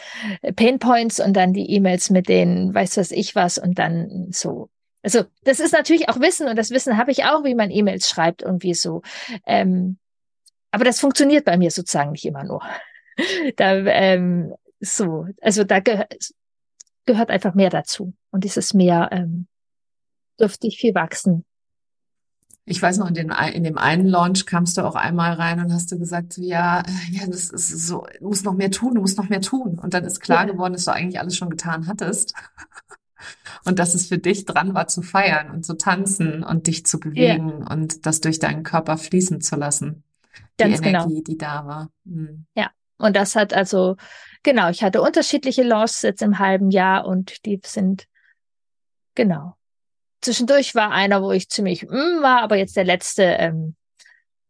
[0.54, 4.68] Pain Points und dann die E-Mails mit den weiß was ich was und dann so.
[5.02, 8.08] Also das ist natürlich auch Wissen und das Wissen habe ich auch, wie man E-Mails
[8.08, 9.02] schreibt irgendwie so.
[9.46, 9.98] Ähm,
[10.70, 12.62] aber das funktioniert bei mir sozusagen nicht immer nur.
[13.56, 16.04] da ähm, so, also da geh
[17.04, 19.48] gehört einfach mehr dazu und dieses mehr ähm,
[20.38, 21.44] dürfte ich viel wachsen
[22.64, 25.72] ich weiß noch, in, den, in dem einen Launch kamst du auch einmal rein und
[25.72, 29.18] hast du gesagt, ja, ja, das ist so, du musst noch mehr tun, du musst
[29.18, 29.81] noch mehr tun.
[29.81, 30.53] Und dann ist klar ja.
[30.53, 32.35] geworden, dass du eigentlich alles schon getan hattest.
[33.64, 36.98] Und dass es für dich dran war zu feiern und zu tanzen und dich zu
[36.98, 37.70] bewegen ja.
[37.70, 40.03] und das durch deinen Körper fließen zu lassen.
[40.59, 41.05] Ganz die genau.
[41.05, 41.25] Energie, genau.
[41.29, 41.90] die da war.
[42.03, 42.46] Mhm.
[42.57, 42.72] Ja.
[42.98, 43.96] Und das hat also,
[44.42, 48.09] genau, ich hatte unterschiedliche Launches jetzt im halben Jahr und die sind,
[49.14, 49.57] genau,
[50.22, 53.74] Zwischendurch war einer, wo ich ziemlich mm, war, aber jetzt der letzte ähm,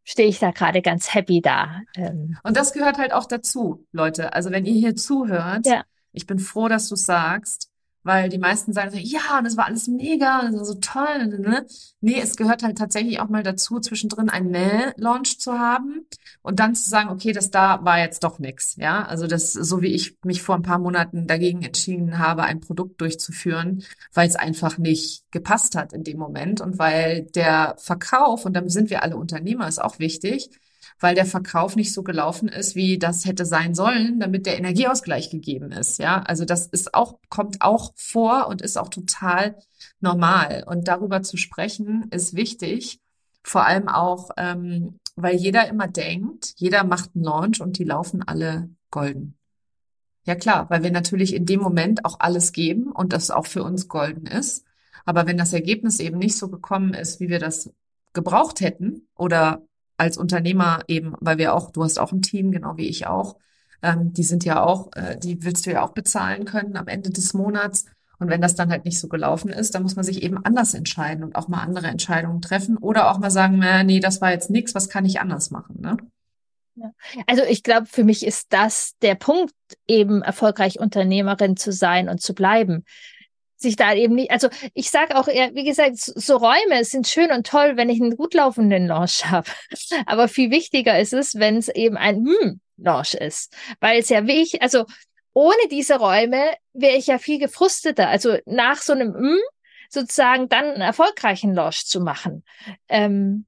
[0.03, 1.81] stehe ich da gerade ganz happy da.
[1.95, 2.37] Ähm.
[2.43, 4.33] Und das gehört halt auch dazu, Leute.
[4.33, 5.83] Also wenn ihr hier zuhört, ja.
[6.11, 7.69] ich bin froh, dass du sagst,
[8.03, 11.27] weil die meisten sagen so, ja, das war alles mega, das war so toll.
[11.27, 11.65] Ne?
[12.01, 16.05] Nee, es gehört halt tatsächlich auch mal dazu, zwischendrin einen Mail-Launch zu haben
[16.41, 18.75] und dann zu sagen, okay, das da war jetzt doch nix.
[18.75, 22.59] Ja, also das, so wie ich mich vor ein paar Monaten dagegen entschieden habe, ein
[22.59, 28.45] Produkt durchzuführen, weil es einfach nicht gepasst hat in dem Moment und weil der Verkauf,
[28.45, 30.49] und dann sind wir alle Unternehmer, ist auch wichtig,
[30.99, 35.29] weil der Verkauf nicht so gelaufen ist, wie das hätte sein sollen, damit der Energieausgleich
[35.29, 35.99] gegeben ist.
[35.99, 39.57] Ja, also das ist auch, kommt auch vor und ist auch total
[39.99, 40.63] normal.
[40.65, 42.99] Und darüber zu sprechen ist wichtig,
[43.43, 48.23] vor allem auch, ähm, weil jeder immer denkt, jeder macht einen Launch und die laufen
[48.23, 49.37] alle golden.
[50.25, 53.63] Ja klar, weil wir natürlich in dem Moment auch alles geben und das auch für
[53.63, 54.65] uns golden ist.
[55.05, 57.69] Aber wenn das Ergebnis eben nicht so gekommen ist, wie wir das
[58.13, 59.61] gebraucht hätten oder
[60.03, 63.37] als Unternehmer eben, weil wir auch, du hast auch ein Team, genau wie ich auch,
[63.81, 67.09] ähm, die sind ja auch, äh, die willst du ja auch bezahlen können am Ende
[67.09, 67.85] des Monats.
[68.19, 70.73] Und wenn das dann halt nicht so gelaufen ist, dann muss man sich eben anders
[70.73, 74.31] entscheiden und auch mal andere Entscheidungen treffen oder auch mal sagen, äh, nee, das war
[74.31, 75.97] jetzt nichts, was kann ich anders machen, ne?
[77.27, 79.53] Also ich glaube, für mich ist das der Punkt,
[79.87, 82.83] eben erfolgreich Unternehmerin zu sein und zu bleiben.
[83.63, 87.31] Sich da eben nicht, also ich sage auch eher, wie gesagt, so Räume sind schön
[87.31, 89.49] und toll, wenn ich einen gut laufenden Launch habe.
[90.05, 93.55] Aber viel wichtiger ist es, wenn es eben ein hm, Launch ist.
[93.79, 94.83] Weil es ja wichtig, also
[95.31, 98.09] ohne diese Räume wäre ich ja viel gefrusteter.
[98.09, 99.39] Also nach so einem hm,
[99.89, 102.43] sozusagen dann einen erfolgreichen Launch zu machen.
[102.89, 103.45] Ähm,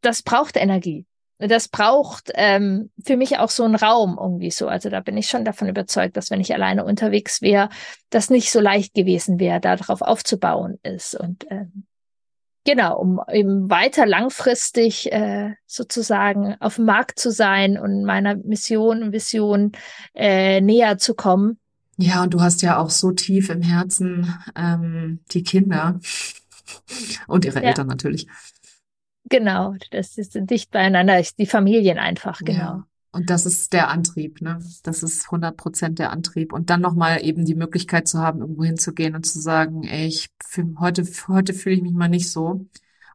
[0.00, 1.04] das braucht Energie
[1.48, 4.68] das braucht ähm, für mich auch so einen Raum irgendwie so.
[4.68, 7.70] Also da bin ich schon davon überzeugt, dass wenn ich alleine unterwegs wäre,
[8.10, 11.14] das nicht so leicht gewesen wäre, darauf aufzubauen ist.
[11.14, 11.84] Und ähm,
[12.64, 19.02] genau, um eben weiter langfristig äh, sozusagen auf dem Markt zu sein und meiner Mission
[19.02, 19.72] und Vision
[20.14, 21.58] äh, näher zu kommen.
[21.96, 26.00] Ja, und du hast ja auch so tief im Herzen ähm, die Kinder
[27.26, 27.68] und ihre ja.
[27.68, 28.26] Eltern natürlich.
[29.30, 32.58] Genau, das ist dicht beieinander, die Familien einfach, genau.
[32.58, 32.86] Ja.
[33.12, 34.60] Und das ist der Antrieb, ne?
[34.84, 36.52] Das ist 100 Prozent der Antrieb.
[36.52, 40.30] Und dann nochmal eben die Möglichkeit zu haben, irgendwo hinzugehen und zu sagen, ey, ich
[40.44, 42.66] fühl, heute, heute fühle ich mich mal nicht so.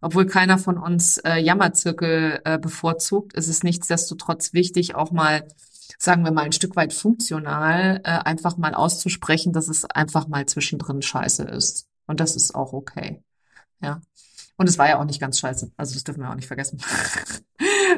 [0.01, 5.47] Obwohl keiner von uns äh, Jammerzirkel äh, bevorzugt, ist es nichtsdestotrotz wichtig, auch mal,
[5.97, 10.45] sagen wir mal, ein Stück weit funktional, äh, einfach mal auszusprechen, dass es einfach mal
[10.45, 11.87] zwischendrin scheiße ist.
[12.07, 13.21] Und das ist auch okay.
[13.81, 14.01] Ja.
[14.57, 15.71] Und es war ja auch nicht ganz scheiße.
[15.75, 16.79] Also das dürfen wir auch nicht vergessen.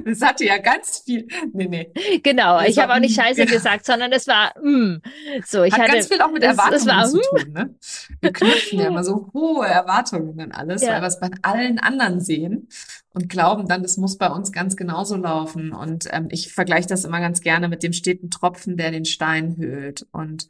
[0.05, 1.27] Es hatte ja ganz viel.
[1.53, 1.91] Nee, nee.
[2.21, 3.51] Genau, das ich habe auch nicht scheiße genau.
[3.51, 5.01] gesagt, sondern es war mm.
[5.45, 5.63] so.
[5.63, 7.53] Ich Hat hatte ganz viel auch mit Erwartungen war, zu tun.
[7.53, 7.75] Ne?
[8.21, 10.89] Wir knüpfen ja immer so hohe Erwartungen an alles, ja.
[10.93, 12.67] weil wir es bei allen anderen sehen
[13.13, 15.73] und glauben dann, das muss bei uns ganz genauso laufen.
[15.73, 19.57] Und ähm, ich vergleiche das immer ganz gerne mit dem steten Tropfen, der den Stein
[19.57, 20.05] höhlt.
[20.11, 20.47] Und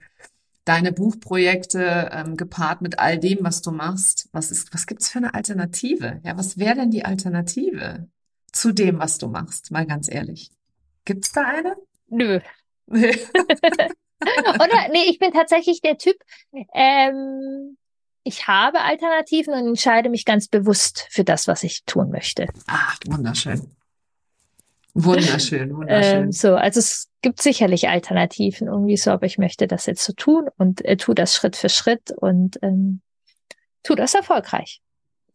[0.68, 4.28] deine Buchprojekte ähm, gepaart mit all dem, was du machst.
[4.34, 6.20] Was ist, was gibt's für eine Alternative?
[6.24, 8.08] Ja, was wäre denn die Alternative
[8.52, 9.72] zu dem, was du machst?
[9.72, 10.52] Mal ganz ehrlich.
[11.06, 11.76] Gibt's da eine?
[12.10, 12.40] Nö.
[12.88, 13.10] Oder
[14.92, 16.18] nee, ich bin tatsächlich der Typ.
[16.74, 17.78] Ähm,
[18.24, 22.48] ich habe Alternativen und entscheide mich ganz bewusst für das, was ich tun möchte.
[22.68, 23.77] Ach, wunderschön.
[25.00, 26.24] Wunderschön, wunderschön.
[26.24, 30.12] Ähm, so, also es gibt sicherlich Alternativen irgendwie so, aber ich möchte das jetzt so
[30.12, 33.02] tun und äh, tu das Schritt für Schritt und ähm,
[33.84, 34.82] tu das erfolgreich.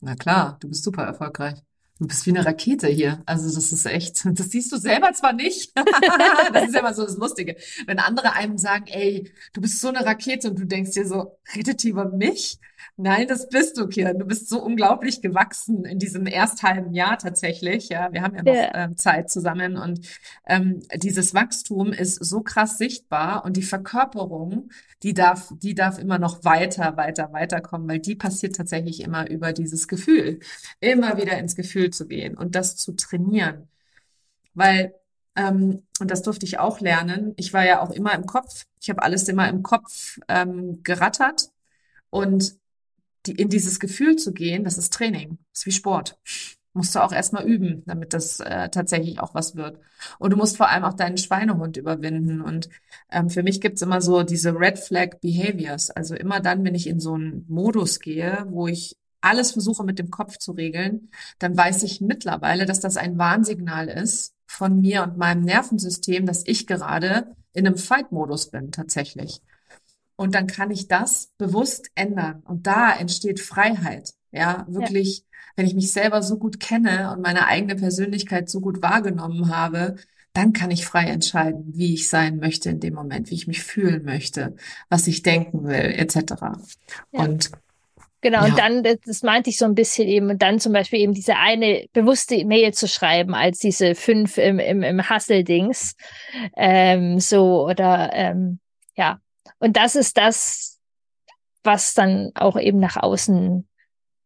[0.00, 1.62] Na klar, du bist super erfolgreich.
[2.00, 3.22] Du bist wie eine Rakete hier.
[3.24, 5.70] Also das ist echt, das siehst du selber zwar nicht.
[6.52, 7.54] das ist ja immer so das Lustige.
[7.86, 11.38] Wenn andere einem sagen, ey, du bist so eine Rakete und du denkst dir so,
[11.54, 12.58] redet die über mich?
[12.96, 14.18] Nein, das bist du, Kiran.
[14.18, 17.88] Du bist so unglaublich gewachsen in diesem erst halben Jahr tatsächlich.
[17.88, 18.84] Ja, wir haben ja noch ja.
[18.84, 20.06] Ähm, Zeit zusammen und
[20.46, 24.70] ähm, dieses Wachstum ist so krass sichtbar und die Verkörperung,
[25.02, 29.28] die darf, die darf immer noch weiter, weiter, weiter kommen, weil die passiert tatsächlich immer
[29.28, 30.40] über dieses Gefühl,
[30.80, 33.68] immer wieder ins Gefühl zu gehen und das zu trainieren,
[34.54, 34.94] weil
[35.36, 37.32] ähm, und das durfte ich auch lernen.
[37.36, 38.64] Ich war ja auch immer im Kopf.
[38.80, 41.50] Ich habe alles immer im Kopf ähm, gerattert
[42.10, 42.56] und
[43.26, 46.18] die, in dieses Gefühl zu gehen, das ist Training, das ist wie Sport.
[46.74, 49.78] Musst du auch erstmal üben, damit das äh, tatsächlich auch was wird.
[50.18, 52.40] Und du musst vor allem auch deinen Schweinehund überwinden.
[52.40, 52.70] Und
[53.10, 55.90] ähm, für mich gibt's immer so diese Red Flag Behaviors.
[55.90, 59.98] Also immer dann, wenn ich in so einen Modus gehe, wo ich alles versuche mit
[59.98, 65.02] dem Kopf zu regeln, dann weiß ich mittlerweile, dass das ein Warnsignal ist von mir
[65.02, 69.40] und meinem Nervensystem, dass ich gerade in einem Fight-Modus bin tatsächlich.
[70.22, 72.44] Und dann kann ich das bewusst ändern.
[72.44, 74.14] Und da entsteht Freiheit.
[74.30, 75.24] Ja, wirklich, ja.
[75.56, 79.96] wenn ich mich selber so gut kenne und meine eigene Persönlichkeit so gut wahrgenommen habe,
[80.32, 83.64] dann kann ich frei entscheiden, wie ich sein möchte in dem Moment, wie ich mich
[83.64, 84.54] fühlen möchte,
[84.88, 86.16] was ich denken will, etc.
[87.10, 87.20] Ja.
[87.20, 87.50] Und
[88.24, 88.50] Genau, ja.
[88.50, 91.34] und dann, das meinte ich so ein bisschen eben, und dann zum Beispiel eben diese
[91.34, 95.96] eine bewusste E-Mail zu schreiben, als diese fünf im, im, im Hustle-Dings.
[96.56, 98.60] Ähm, so, oder ähm,
[98.94, 99.18] ja,
[99.62, 100.80] und das ist das,
[101.62, 103.68] was dann auch eben nach außen,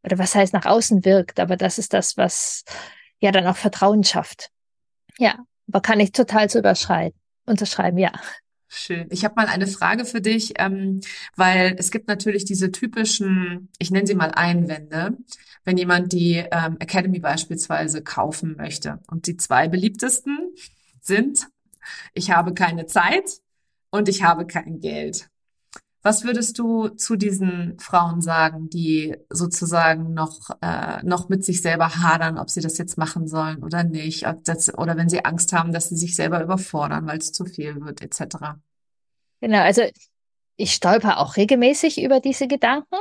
[0.03, 2.65] oder was heißt nach außen wirkt, aber das ist das, was
[3.21, 4.49] ja dann auch Vertrauen schafft.
[5.19, 8.13] Ja, aber kann ich total zu überschreiten, unterschreiben, ja.
[8.69, 9.09] Schön.
[9.11, 11.03] Ich habe mal eine Frage für dich, ähm,
[11.37, 15.19] weil es gibt natürlich diese typischen, ich nenne sie mal Einwände,
[15.65, 19.01] wenn jemand die ähm, Academy beispielsweise kaufen möchte.
[19.09, 20.55] Und die zwei beliebtesten
[21.03, 21.47] sind,
[22.15, 23.43] ich habe keine Zeit
[23.91, 25.29] und ich habe kein Geld.
[26.03, 31.97] Was würdest du zu diesen Frauen sagen, die sozusagen noch, äh, noch mit sich selber
[31.97, 35.73] hadern, ob sie das jetzt machen sollen oder nicht, das, oder wenn sie Angst haben,
[35.73, 38.61] dass sie sich selber überfordern, weil es zu viel wird, etc.
[39.41, 39.83] Genau, also
[40.57, 42.97] ich stolper auch regelmäßig über diese Gedanken.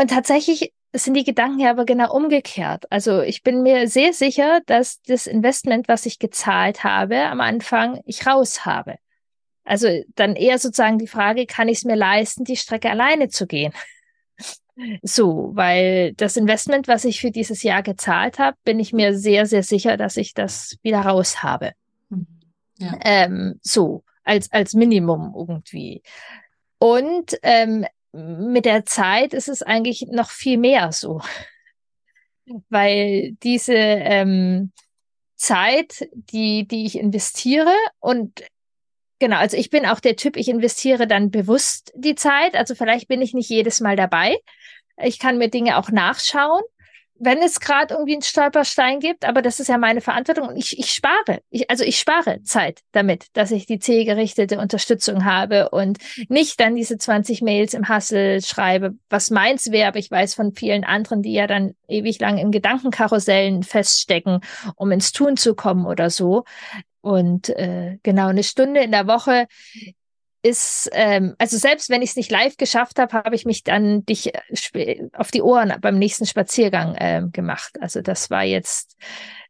[0.00, 2.90] Und tatsächlich sind die Gedanken ja aber genau umgekehrt.
[2.90, 8.00] Also ich bin mir sehr sicher, dass das Investment, was ich gezahlt habe am Anfang,
[8.06, 8.96] ich raus habe.
[9.64, 13.46] Also dann eher sozusagen die Frage, kann ich es mir leisten, die Strecke alleine zu
[13.46, 13.72] gehen?
[15.02, 19.44] So, weil das Investment, was ich für dieses Jahr gezahlt habe, bin ich mir sehr,
[19.44, 21.72] sehr sicher, dass ich das wieder raus habe.
[22.08, 22.26] Hm.
[22.78, 22.98] Ja.
[23.04, 26.02] Ähm, so, als, als Minimum irgendwie.
[26.78, 31.20] Und ähm, mit der Zeit ist es eigentlich noch viel mehr so.
[32.68, 34.72] Weil diese ähm,
[35.36, 38.42] Zeit, die, die ich investiere und
[39.20, 42.56] genau, also ich bin auch der Typ, ich investiere dann bewusst die Zeit.
[42.56, 44.38] Also vielleicht bin ich nicht jedes Mal dabei.
[44.96, 46.62] Ich kann mir Dinge auch nachschauen
[47.22, 50.78] wenn es gerade irgendwie einen Stolperstein gibt, aber das ist ja meine Verantwortung und ich,
[50.78, 51.42] ich spare.
[51.50, 56.74] Ich, also ich spare Zeit damit, dass ich die zielgerichtete Unterstützung habe und nicht dann
[56.74, 61.20] diese 20 Mails im Hassel schreibe, was meins wäre, aber ich weiß von vielen anderen,
[61.20, 64.40] die ja dann ewig lang in Gedankenkarussellen feststecken,
[64.76, 66.44] um ins Tun zu kommen oder so.
[67.02, 69.46] Und äh, genau eine Stunde in der Woche
[70.42, 74.04] ist, ähm, also selbst wenn ich es nicht live geschafft habe, habe ich mich dann
[74.06, 74.34] dich
[74.74, 77.76] äh, auf die Ohren beim nächsten Spaziergang ähm, gemacht.
[77.80, 78.96] Also das war jetzt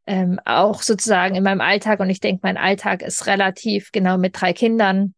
[0.07, 4.40] ähm, auch sozusagen in meinem Alltag und ich denke, mein Alltag ist relativ genau mit
[4.40, 5.14] drei Kindern.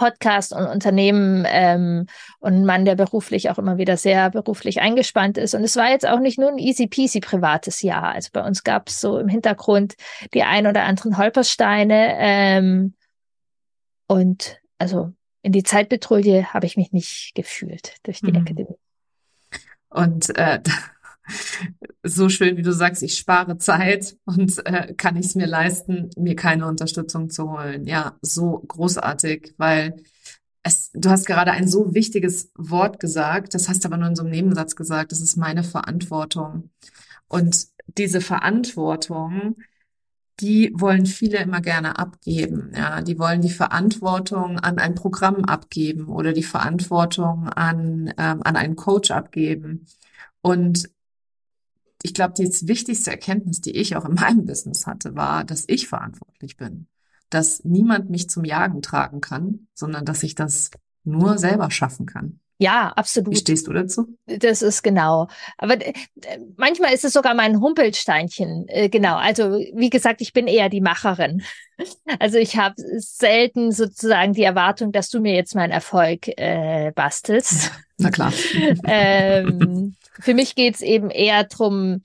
[0.00, 2.06] Podcast und Unternehmen ähm,
[2.38, 5.54] und ein Mann, der beruflich auch immer wieder sehr beruflich eingespannt ist.
[5.54, 8.14] Und es war jetzt auch nicht nur ein easy peasy privates Jahr.
[8.14, 9.96] Also bei uns gab es so im Hintergrund
[10.32, 12.14] die ein oder anderen Holpersteine.
[12.18, 12.94] Ähm,
[14.06, 15.12] und also
[15.42, 18.38] in die Zeitpatrouille habe ich mich nicht gefühlt durch die mhm.
[18.38, 18.78] Akademie.
[19.90, 20.60] Und äh,
[22.02, 26.10] so schön, wie du sagst, ich spare Zeit und äh, kann ich es mir leisten,
[26.16, 27.86] mir keine Unterstützung zu holen.
[27.86, 30.02] Ja, so großartig, weil
[30.62, 34.22] es, du hast gerade ein so wichtiges Wort gesagt, das hast aber nur in so
[34.22, 36.70] einem Nebensatz gesagt, das ist meine Verantwortung.
[37.28, 39.56] Und diese Verantwortung,
[40.40, 42.72] die wollen viele immer gerne abgeben.
[42.74, 48.56] Ja, die wollen die Verantwortung an ein Programm abgeben oder die Verantwortung an, ähm, an
[48.56, 49.86] einen Coach abgeben.
[50.40, 50.90] Und
[52.02, 55.88] ich glaube, die wichtigste Erkenntnis, die ich auch in meinem Business hatte, war, dass ich
[55.88, 56.86] verantwortlich bin.
[57.28, 60.70] Dass niemand mich zum Jagen tragen kann, sondern dass ich das
[61.04, 62.40] nur selber schaffen kann.
[62.60, 63.32] Ja, absolut.
[63.32, 64.18] Wie stehst du dazu?
[64.26, 65.28] Das ist genau.
[65.56, 65.94] Aber äh,
[66.58, 68.68] manchmal ist es sogar mein Humpelsteinchen.
[68.68, 69.16] Äh, genau.
[69.16, 71.42] Also wie gesagt, ich bin eher die Macherin.
[72.18, 77.72] Also ich habe selten sozusagen die Erwartung, dass du mir jetzt meinen Erfolg äh, bastelst.
[77.96, 78.34] Na klar.
[78.86, 82.02] ähm, für mich geht's eben eher drum,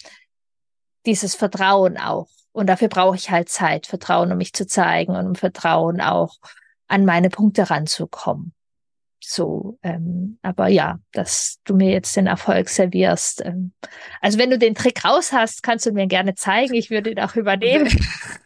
[1.06, 2.30] dieses Vertrauen auch.
[2.54, 6.38] Und dafür brauche ich halt Zeit, Vertrauen, um mich zu zeigen und um Vertrauen auch
[6.88, 8.55] an meine Punkte ranzukommen.
[9.28, 13.44] So, ähm, aber ja, dass du mir jetzt den Erfolg servierst.
[13.44, 13.74] Ähm,
[14.22, 16.76] also wenn du den Trick raus hast, kannst du mir gerne zeigen.
[16.76, 17.88] Ich würde ihn auch übernehmen.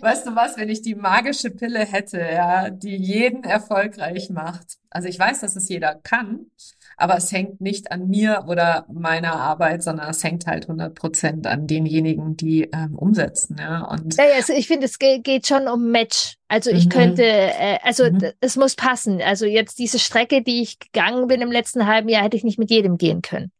[0.00, 4.76] weißt du was, wenn ich die magische Pille hätte, ja, die jeden erfolgreich macht.
[4.90, 6.50] Also ich weiß, dass es jeder kann,
[6.98, 11.46] aber es hängt nicht an mir oder meiner Arbeit, sondern es hängt halt 100 Prozent
[11.46, 13.56] an denjenigen, die ähm, umsetzen.
[13.58, 16.36] Ja, und ja, also ich finde, es geht schon um Match.
[16.48, 16.90] Also ich mhm.
[16.90, 18.32] könnte, äh, also mhm.
[18.40, 19.22] es muss passen.
[19.22, 22.58] Also jetzt diese Strecke, die ich gegangen bin im letzten halben Jahr, hätte ich nicht
[22.58, 23.52] mit jedem gehen können.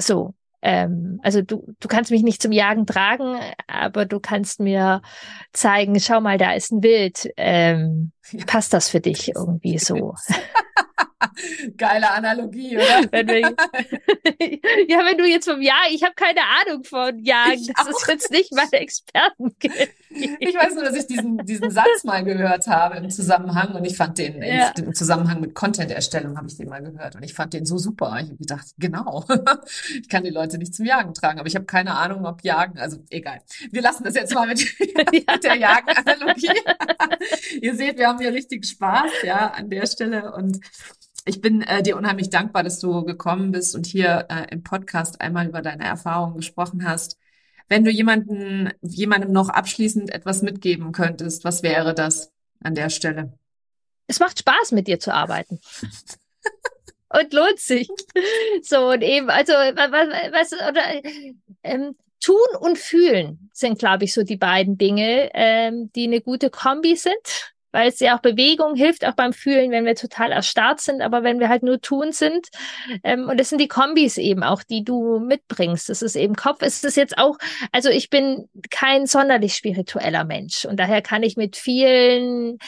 [0.00, 0.34] So.
[0.60, 3.36] Ähm, also du, du kannst mich nicht zum Jagen tragen,
[3.68, 5.02] aber du kannst mir
[5.52, 7.28] zeigen, schau mal, da ist ein Wild.
[7.36, 8.12] Ähm,
[8.46, 10.14] passt das für dich irgendwie so?
[11.76, 13.06] Geile Analogie, oder?
[13.12, 13.40] Wenn wir,
[14.88, 17.90] ja, wenn du jetzt vom Jagen, ich habe keine Ahnung von Jagen, ich das auch.
[17.90, 19.54] ist jetzt nicht meine Experten.
[19.60, 23.96] ich weiß nur, dass ich diesen, diesen Satz mal gehört habe im Zusammenhang und ich
[23.96, 24.72] fand den ja.
[24.76, 28.18] im Zusammenhang mit Content-Erstellung habe ich den mal gehört und ich fand den so super.
[28.20, 29.24] Ich habe gedacht, genau,
[30.00, 32.78] ich kann die Leute nicht zum Jagen tragen, aber ich habe keine Ahnung, ob Jagen,
[32.78, 33.40] also egal.
[33.70, 36.60] Wir lassen das jetzt mal mit, mit der Jagen-Analogie.
[37.60, 40.60] Ihr seht, wir haben hier richtig Spaß, ja, an der Stelle und
[41.24, 45.20] ich bin äh, dir unheimlich dankbar, dass du gekommen bist und hier äh, im Podcast
[45.20, 47.16] einmal über deine Erfahrungen gesprochen hast.
[47.68, 53.32] Wenn du jemanden, jemandem noch abschließend etwas mitgeben könntest, was wäre das an der Stelle?
[54.08, 55.60] Es macht Spaß, mit dir zu arbeiten.
[57.08, 57.88] und lohnt sich.
[58.62, 60.82] So, und eben, also, was, oder,
[61.62, 66.50] ähm, tun und fühlen sind, glaube ich, so die beiden Dinge, ähm, die eine gute
[66.50, 70.80] Kombi sind weil es ja auch Bewegung hilft, auch beim Fühlen, wenn wir total erstarrt
[70.80, 72.48] sind, aber wenn wir halt nur tun sind.
[73.02, 75.88] Ähm, und das sind die Kombis eben auch, die du mitbringst.
[75.88, 76.58] Das ist eben Kopf.
[76.60, 77.38] Es ist jetzt auch,
[77.72, 82.58] also ich bin kein sonderlich spiritueller Mensch und daher kann ich mit vielen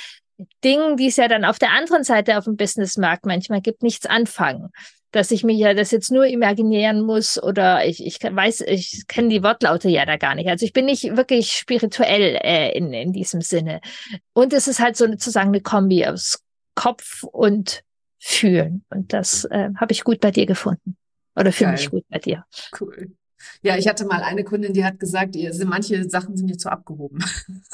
[0.65, 4.07] Dingen, die es ja dann auf der anderen Seite auf dem Businessmarkt manchmal gibt, nichts
[4.07, 4.71] anfangen.
[5.15, 9.29] Dass ich mir ja das jetzt nur imaginieren muss oder ich, ich weiß, ich kenne
[9.29, 10.49] die Wortlaute ja da gar nicht.
[10.49, 13.81] Also ich bin nicht wirklich spirituell äh, in, in diesem Sinne.
[14.33, 16.43] Und es ist halt so sozusagen eine Kombi aus
[16.75, 17.83] Kopf und
[18.19, 18.85] Fühlen.
[18.91, 20.97] Und das äh, habe ich gut bei dir gefunden.
[21.37, 22.45] Oder finde ich gut bei dir.
[22.81, 23.13] Cool.
[23.63, 26.71] Ja, ich hatte mal eine Kundin, die hat gesagt, ihr, manche Sachen sind ihr zu
[26.71, 27.25] abgehoben.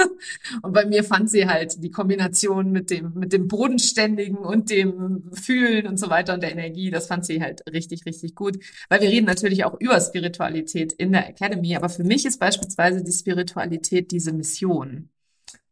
[0.63, 5.31] und bei mir fand sie halt die Kombination mit dem, mit dem Bodenständigen und dem
[5.33, 8.59] Fühlen und so weiter und der Energie, das fand sie halt richtig, richtig gut.
[8.89, 13.03] Weil wir reden natürlich auch über Spiritualität in der Academy, aber für mich ist beispielsweise
[13.03, 15.11] die Spiritualität diese Mission.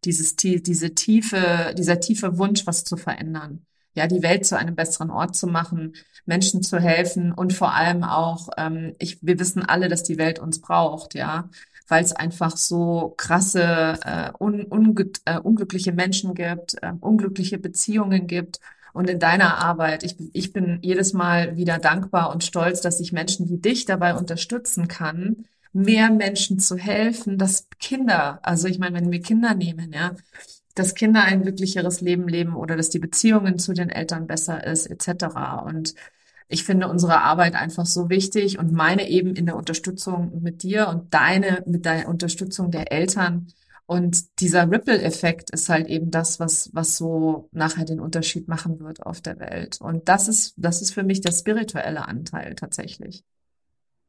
[0.05, 3.67] Dieses, diese tiefe, dieser tiefe Wunsch, was zu verändern
[3.99, 5.95] ja, die Welt zu einem besseren Ort zu machen,
[6.25, 10.39] Menschen zu helfen und vor allem auch, ähm, ich, wir wissen alle, dass die Welt
[10.39, 11.51] uns braucht, ja,
[11.89, 14.95] weil es einfach so krasse, äh, un, un,
[15.25, 18.61] äh, unglückliche Menschen gibt, äh, unglückliche Beziehungen gibt.
[18.93, 23.13] Und in deiner Arbeit, ich, ich bin jedes Mal wieder dankbar und stolz, dass ich
[23.13, 28.97] Menschen wie dich dabei unterstützen kann, mehr Menschen zu helfen, dass Kinder, also ich meine,
[28.97, 30.15] wenn wir Kinder nehmen, ja,
[30.79, 34.87] dass Kinder ein glücklicheres Leben leben oder dass die Beziehungen zu den Eltern besser ist,
[34.87, 35.65] etc.
[35.65, 35.95] Und
[36.49, 40.89] ich finde unsere Arbeit einfach so wichtig und meine eben in der Unterstützung mit dir
[40.89, 43.49] und deine mit der Unterstützung der Eltern.
[43.87, 49.03] Und dieser Ripple-Effekt ist halt eben das, was, was so nachher den Unterschied machen wird
[49.03, 49.81] auf der Welt.
[49.81, 53.25] Und das ist, das ist für mich der spirituelle Anteil tatsächlich.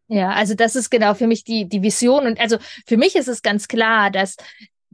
[0.08, 2.26] Ja, also das ist genau für mich die, die Vision.
[2.26, 2.58] Und also
[2.88, 4.36] für mich ist es ganz klar, dass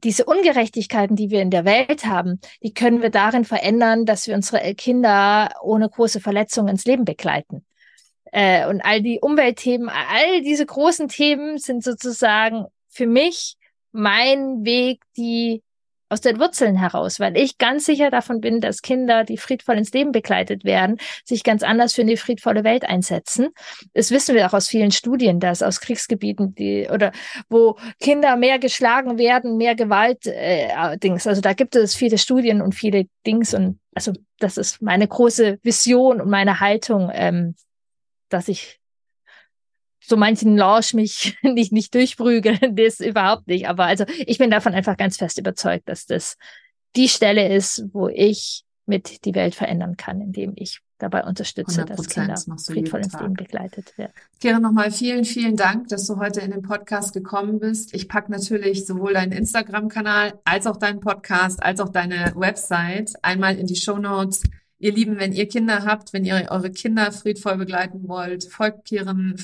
[0.05, 4.35] diese Ungerechtigkeiten, die wir in der Welt haben, die können wir darin verändern, dass wir
[4.35, 7.65] unsere Kinder ohne große Verletzungen ins Leben begleiten.
[8.31, 13.57] Äh, und all die Umweltthemen, all diese großen Themen sind sozusagen für mich
[13.91, 15.63] mein Weg, die
[16.15, 19.91] aus den Wurzeln heraus, weil ich ganz sicher davon bin, dass Kinder, die friedvoll ins
[19.91, 20.95] Leben begleitet werden,
[21.25, 23.49] sich ganz anders für eine friedvolle Welt einsetzen.
[23.93, 27.11] Das wissen wir auch aus vielen Studien, dass aus Kriegsgebieten, die oder
[27.49, 31.27] wo Kinder mehr geschlagen werden, mehr Gewalt äh, Dings.
[31.27, 35.59] Also da gibt es viele Studien und viele Dings und also das ist meine große
[35.63, 37.55] Vision und meine Haltung, ähm,
[38.29, 38.79] dass ich
[40.07, 43.67] so manchen Launch mich nicht, nicht durchprügeln, das überhaupt nicht.
[43.67, 46.37] Aber also ich bin davon einfach ganz fest überzeugt, dass das
[46.95, 52.07] die Stelle ist, wo ich mit die Welt verändern kann, indem ich dabei unterstütze, dass
[52.07, 52.35] Kinder
[52.65, 54.13] friedvoll ins Leben begleitet werden.
[54.39, 57.93] Kira, nochmal vielen, vielen Dank, dass du heute in den Podcast gekommen bist.
[57.93, 63.57] Ich packe natürlich sowohl deinen Instagram-Kanal als auch deinen Podcast, als auch deine Website einmal
[63.57, 64.43] in die Show Notes.
[64.85, 69.35] Ihr Lieben, wenn ihr Kinder habt, wenn ihr eure Kinder friedvoll begleiten wollt, folgt Kieren,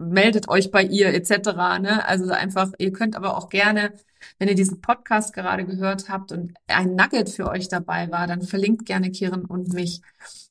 [0.00, 1.50] meldet euch bei ihr etc.
[1.82, 2.02] Ne?
[2.06, 3.92] Also einfach, ihr könnt aber auch gerne,
[4.38, 8.40] wenn ihr diesen Podcast gerade gehört habt und ein Nugget für euch dabei war, dann
[8.40, 10.00] verlinkt gerne Kieren und mich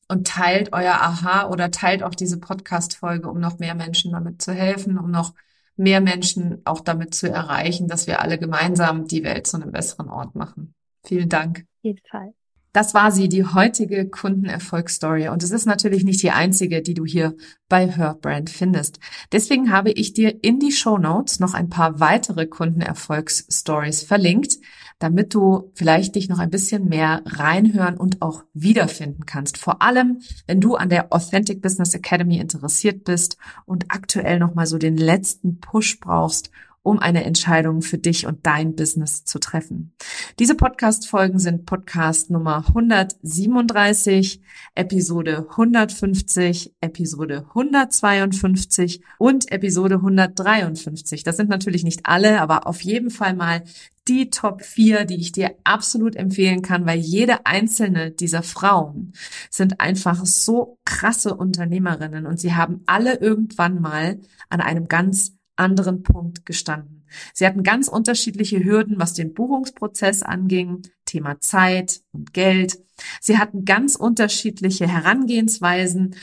[0.07, 4.53] und teilt euer Aha oder teilt auch diese Podcast-Folge, um noch mehr Menschen damit zu
[4.53, 5.33] helfen, um noch
[5.75, 10.09] mehr Menschen auch damit zu erreichen, dass wir alle gemeinsam die Welt zu einem besseren
[10.09, 10.75] Ort machen.
[11.03, 11.61] Vielen Dank.
[11.61, 12.35] Auf jeden Fall.
[12.77, 15.29] Das war sie, die heutige Kundenerfolgsstory.
[15.29, 17.33] Und es ist natürlich nicht die einzige, die du hier
[17.69, 18.99] bei Herbrand findest.
[19.31, 24.57] Deswegen habe ich dir in die Show Notes noch ein paar weitere Kundenerfolgsstories verlinkt,
[24.99, 29.57] damit du vielleicht dich noch ein bisschen mehr reinhören und auch wiederfinden kannst.
[29.57, 34.67] Vor allem, wenn du an der Authentic Business Academy interessiert bist und aktuell noch mal
[34.67, 36.51] so den letzten Push brauchst,
[36.87, 39.93] um eine Entscheidung für dich und dein Business zu treffen.
[40.39, 44.41] Diese Podcast-Folgen sind Podcast Nummer 137,
[44.73, 51.23] Episode 150, Episode 152 und Episode 153.
[51.23, 53.63] Das sind natürlich nicht alle, aber auf jeden Fall mal
[54.07, 59.11] die Top 4, die ich dir absolut empfehlen kann, weil jede einzelne dieser Frauen
[59.49, 66.03] sind einfach so krasse Unternehmerinnen und sie haben alle irgendwann mal an einem ganz anderen
[66.03, 67.05] Punkt gestanden.
[67.33, 72.79] Sie hatten ganz unterschiedliche Hürden, was den Buchungsprozess anging, Thema Zeit und Geld.
[73.21, 76.15] Sie hatten ganz unterschiedliche Herangehensweisen,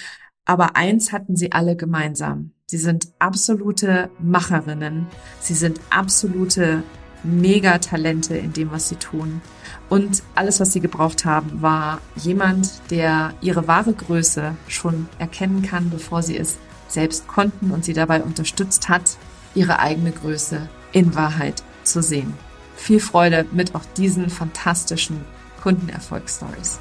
[0.45, 2.53] aber eins hatten sie alle gemeinsam.
[2.67, 5.07] Sie sind absolute Macherinnen.
[5.41, 6.83] Sie sind absolute
[7.23, 9.41] Megatalente in dem, was sie tun.
[9.89, 15.91] Und alles, was sie gebraucht haben, war jemand, der ihre wahre Größe schon erkennen kann,
[15.91, 16.59] bevor sie es
[16.95, 19.17] selbst konnten und sie dabei unterstützt hat,
[19.55, 22.35] ihre eigene Größe in Wahrheit zu sehen.
[22.77, 25.25] Viel Freude mit auch diesen fantastischen
[25.63, 26.79] Kundenerfolgsstories.